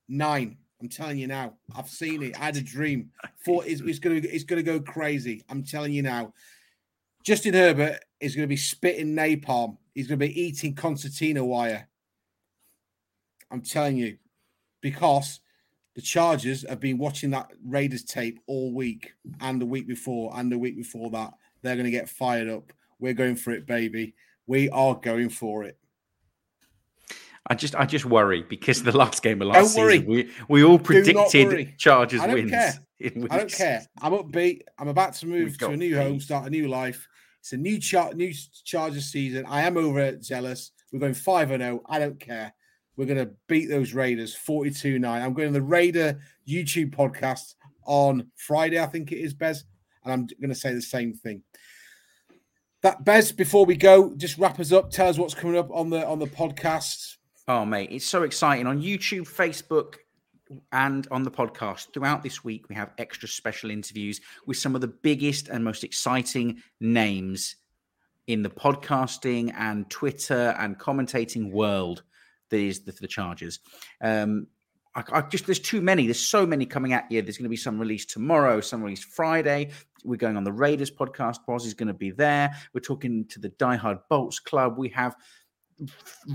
9. 0.08 0.58
I'm 0.82 0.90
telling 0.90 1.18
you 1.18 1.28
now. 1.28 1.54
I've 1.76 1.90
seen 1.90 2.22
it. 2.24 2.40
I 2.40 2.46
had 2.46 2.58
a 2.58 2.62
dream. 2.62 3.12
For 3.44 3.66
it's, 3.66 3.82
it's 3.82 4.00
going 4.00 4.22
to 4.22 4.30
it's 4.30 4.44
going 4.44 4.64
to 4.64 4.72
go 4.72 4.80
crazy. 4.80 5.44
I'm 5.50 5.64
telling 5.64 5.94
you 5.94 6.02
now. 6.02 6.34
Justin 7.26 7.56
Herbert 7.56 8.00
is 8.20 8.36
going 8.36 8.44
to 8.44 8.48
be 8.48 8.56
spitting 8.56 9.16
napalm. 9.16 9.78
He's 9.96 10.08
going 10.08 10.20
to 10.20 10.28
be 10.28 10.40
eating 10.40 10.76
concertina 10.76 11.44
wire. 11.44 11.88
I'm 13.50 13.62
telling 13.62 13.98
you, 13.98 14.18
because 14.80 15.40
the 15.96 16.02
Chargers 16.02 16.64
have 16.70 16.80
been 16.80 17.00
watching 17.00 17.32
that 17.32 17.52
Raiders 17.66 18.04
tape 18.04 18.40
all 18.46 18.72
week 18.72 19.14
and 19.42 19.60
the 19.60 19.66
week 19.66 19.88
before 19.88 20.38
and 20.38 20.52
the 20.52 20.60
week 20.60 20.78
before 20.78 21.10
that. 21.12 21.34
They're 21.64 21.76
going 21.76 21.86
to 21.86 21.92
get 21.92 22.10
fired 22.10 22.48
up. 22.48 22.72
We're 23.00 23.14
going 23.14 23.38
for 23.38 23.52
it, 23.52 23.66
baby. 23.66 24.14
We 24.46 24.70
are 24.70 24.94
going 24.94 25.30
for 25.30 25.64
it. 25.64 25.80
I 27.48 27.56
just 27.56 27.76
I 27.76 27.86
just 27.86 28.06
worry 28.06 28.44
because 28.44 28.84
the 28.84 28.96
last 28.96 29.22
game 29.22 29.42
of 29.42 29.48
last 29.48 29.76
season 29.76 30.06
we, 30.08 30.32
we 30.48 30.64
all 30.64 30.80
predicted 30.80 31.78
Chargers 31.78 32.22
I 32.22 32.34
wins. 32.34 32.52
Care. 32.52 32.74
I 33.04 33.38
don't 33.38 33.52
care. 33.52 33.86
I'm 34.02 34.14
upbeat. 34.14 34.62
I'm 34.80 34.88
about 34.88 35.14
to 35.16 35.28
move 35.28 35.58
to 35.60 35.70
a 35.70 35.78
new 35.78 35.96
home, 35.96 36.20
start 36.20 36.48
a 36.48 36.50
new 36.50 36.68
life. 36.68 37.08
It's 37.46 37.54
a 37.54 37.58
new 37.58 37.78
chart, 37.78 38.18
new 38.18 38.34
Chargers 38.64 39.06
season. 39.06 39.46
I 39.48 39.62
am 39.62 39.78
over 39.78 40.00
it, 40.00 40.24
jealous. 40.24 40.72
We're 40.92 40.98
going 40.98 41.14
five 41.14 41.52
and 41.52 41.62
zero. 41.62 41.84
I 41.86 42.00
don't 42.00 42.20
care. 42.20 42.52
We're 42.98 43.06
going 43.06 43.24
to 43.24 43.34
beat 43.48 43.68
those 43.68 43.94
Raiders 43.94 44.34
42 44.34 44.98
9. 44.98 45.22
I'm 45.22 45.36
going 45.36 45.50
to 45.50 45.54
the 45.54 45.62
Raider 45.62 46.20
YouTube 46.50 46.96
podcast 46.96 47.54
on 47.86 48.32
Friday, 48.36 48.80
I 48.80 48.88
think 48.88 49.12
it 49.12 49.20
is, 49.20 49.36
Bez. 49.36 49.64
And 50.04 50.12
I'm 50.12 50.28
going 50.42 50.50
to 50.50 50.60
say 50.60 50.74
the 50.74 50.82
same 50.82 51.14
thing. 51.14 51.44
That 52.82 53.06
Bez, 53.06 53.32
before 53.32 53.68
we 53.68 53.76
go, 53.76 54.16
just 54.16 54.40
wrap 54.40 54.60
us 54.60 54.72
up. 54.72 54.90
Tell 54.90 55.10
us 55.10 55.20
what's 55.20 55.36
coming 55.36 55.56
up 55.56 55.70
on 55.70 55.92
the 55.92 56.04
on 56.04 56.18
the 56.18 56.26
podcast. 56.26 57.18
Oh, 57.48 57.64
mate, 57.64 57.90
it's 57.92 58.08
so 58.08 58.24
exciting 58.24 58.66
on 58.66 58.82
YouTube, 58.82 59.30
Facebook, 59.32 59.98
and 60.72 61.08
on 61.12 61.24
the 61.24 61.32
podcast 61.32 61.94
throughout 61.94 62.24
this 62.24 62.44
week. 62.44 62.70
We 62.70 62.76
have 62.76 62.92
extra 62.98 63.28
special 63.28 63.72
interviews 63.72 64.22
with 64.46 64.58
some 64.58 64.76
of 64.76 64.82
the 64.82 64.88
biggest 64.88 65.48
and 65.48 65.64
most 65.64 65.84
exciting 65.84 66.62
names 66.80 67.56
in 68.28 68.42
the 68.42 68.50
podcasting 68.50 69.54
and 69.56 69.90
Twitter 69.90 70.56
and 70.60 70.80
commentating 70.80 71.52
world 71.52 72.04
that 72.50 72.60
is 72.60 72.82
the, 72.82 72.92
the 72.92 73.08
Chargers. 73.08 73.60
Um, 74.02 74.48
I, 74.96 75.04
I, 75.12 75.22
just 75.22 75.46
there's 75.46 75.60
too 75.60 75.82
many. 75.82 76.06
There's 76.06 76.20
so 76.20 76.46
many 76.46 76.66
coming 76.66 76.94
at 76.94 77.12
you. 77.12 77.22
There's 77.22 77.38
going 77.38 77.46
to 77.46 77.50
be 77.50 77.58
some 77.58 77.80
released 77.80 78.10
tomorrow, 78.12 78.62
some 78.62 78.82
released 78.82 79.06
Friday. 79.06 79.72
We're 80.04 80.16
going 80.16 80.38
on 80.38 80.44
the 80.44 80.52
Raiders 80.52 80.92
podcast. 80.92 81.40
Boz 81.48 81.66
is 81.66 81.74
going 81.74 81.88
to 81.88 81.94
be 81.94 82.12
there. 82.12 82.56
We're 82.74 82.82
talking 82.82 83.26
to 83.30 83.40
the 83.40 83.50
Die 83.50 83.76
Hard 83.76 84.00
Bolts 84.10 84.40
Club. 84.40 84.78
We 84.78 84.90
have 84.90 85.16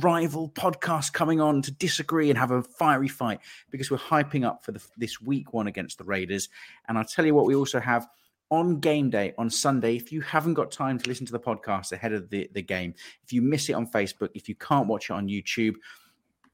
rival 0.00 0.50
podcast 0.50 1.12
coming 1.12 1.40
on 1.40 1.62
to 1.62 1.72
disagree 1.72 2.30
and 2.30 2.38
have 2.38 2.50
a 2.50 2.62
fiery 2.62 3.08
fight 3.08 3.40
because 3.70 3.90
we're 3.90 3.98
hyping 3.98 4.44
up 4.44 4.64
for 4.64 4.72
the, 4.72 4.84
this 4.96 5.20
week 5.20 5.52
one 5.52 5.66
against 5.66 5.98
the 5.98 6.04
Raiders. 6.04 6.48
And 6.88 6.98
I'll 6.98 7.04
tell 7.04 7.24
you 7.24 7.34
what, 7.34 7.46
we 7.46 7.54
also 7.54 7.80
have 7.80 8.06
on 8.50 8.80
game 8.80 9.10
day 9.10 9.32
on 9.38 9.48
Sunday. 9.48 9.96
If 9.96 10.12
you 10.12 10.20
haven't 10.20 10.54
got 10.54 10.70
time 10.70 10.98
to 10.98 11.08
listen 11.08 11.26
to 11.26 11.32
the 11.32 11.40
podcast 11.40 11.92
ahead 11.92 12.12
of 12.12 12.28
the, 12.30 12.50
the 12.52 12.62
game, 12.62 12.94
if 13.24 13.32
you 13.32 13.42
miss 13.42 13.68
it 13.68 13.74
on 13.74 13.86
Facebook, 13.86 14.30
if 14.34 14.48
you 14.48 14.54
can't 14.56 14.88
watch 14.88 15.10
it 15.10 15.14
on 15.14 15.28
YouTube, 15.28 15.76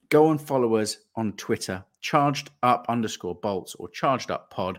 go 0.08 0.30
and 0.30 0.40
follow 0.40 0.76
us 0.76 0.98
on 1.16 1.32
Twitter, 1.32 1.84
charged 2.00 2.50
up 2.62 2.86
underscore 2.88 3.34
bolts 3.34 3.74
or 3.76 3.88
charged 3.88 4.30
up 4.30 4.50
pod. 4.50 4.78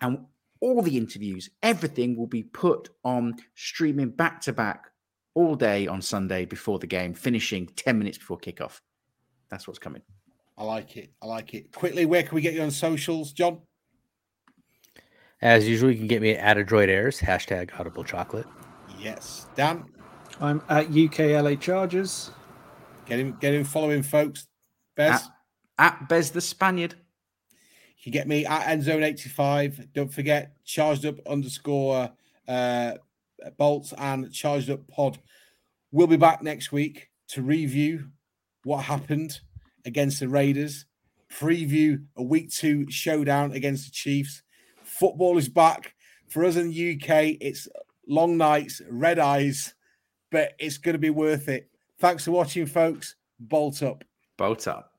And 0.00 0.26
all 0.60 0.82
the 0.82 0.96
interviews, 0.96 1.48
everything 1.62 2.16
will 2.16 2.26
be 2.26 2.42
put 2.42 2.90
on 3.04 3.36
streaming 3.54 4.10
back 4.10 4.42
to 4.42 4.52
back 4.52 4.89
all 5.34 5.54
day 5.54 5.86
on 5.86 6.02
Sunday 6.02 6.44
before 6.44 6.78
the 6.78 6.86
game, 6.86 7.14
finishing 7.14 7.66
10 7.76 7.98
minutes 7.98 8.18
before 8.18 8.38
kickoff. 8.38 8.80
That's 9.50 9.66
what's 9.66 9.78
coming. 9.78 10.02
I 10.56 10.64
like 10.64 10.96
it. 10.96 11.10
I 11.22 11.26
like 11.26 11.54
it. 11.54 11.72
Quickly, 11.72 12.04
where 12.06 12.22
can 12.22 12.34
we 12.34 12.40
get 12.40 12.54
you 12.54 12.62
on 12.62 12.70
socials, 12.70 13.32
John? 13.32 13.60
As 15.42 15.66
usual, 15.66 15.90
you 15.90 15.96
can 15.96 16.06
get 16.06 16.20
me 16.20 16.32
at 16.32 16.56
Adroid 16.58 16.88
Airs, 16.88 17.18
hashtag 17.18 17.70
Audible 17.78 18.04
Chocolate. 18.04 18.46
Yes. 18.98 19.46
Dan? 19.56 19.86
I'm 20.38 20.62
at 20.68 20.88
UKLA 20.88 21.58
Chargers. 21.58 22.30
Get 23.06 23.18
him, 23.18 23.36
get 23.40 23.54
him 23.54 23.64
following, 23.64 24.02
folks. 24.02 24.46
Bez? 24.94 25.30
At, 25.78 26.00
at 26.00 26.08
Bez 26.08 26.30
the 26.30 26.40
Spaniard. 26.40 26.94
You 27.96 28.04
can 28.04 28.12
get 28.12 28.28
me 28.28 28.44
at 28.44 28.66
Endzone85. 28.66 29.92
Don't 29.94 30.12
forget, 30.12 30.52
charged 30.64 31.06
up 31.06 31.16
underscore 31.26 32.10
uh, 32.46 32.92
bolts 33.56 33.92
and 33.96 34.32
charged 34.32 34.70
up 34.70 34.86
pod. 34.88 35.18
We'll 35.92 36.06
be 36.06 36.16
back 36.16 36.42
next 36.42 36.72
week 36.72 37.08
to 37.28 37.42
review 37.42 38.10
what 38.64 38.84
happened 38.84 39.40
against 39.84 40.20
the 40.20 40.28
Raiders, 40.28 40.84
preview 41.32 42.04
a 42.16 42.22
week 42.22 42.50
two 42.50 42.90
showdown 42.90 43.52
against 43.52 43.86
the 43.86 43.92
Chiefs. 43.92 44.42
Football 44.82 45.38
is 45.38 45.48
back 45.48 45.94
for 46.28 46.44
us 46.44 46.56
in 46.56 46.70
the 46.70 46.94
UK. 46.94 47.36
It's 47.40 47.68
long 48.06 48.36
nights, 48.36 48.82
red 48.88 49.18
eyes, 49.18 49.74
but 50.30 50.52
it's 50.58 50.78
going 50.78 50.94
to 50.94 50.98
be 50.98 51.10
worth 51.10 51.48
it. 51.48 51.70
Thanks 51.98 52.24
for 52.24 52.32
watching, 52.32 52.66
folks. 52.66 53.14
Bolt 53.38 53.82
up. 53.82 54.04
Bolt 54.36 54.66
up. 54.68 54.89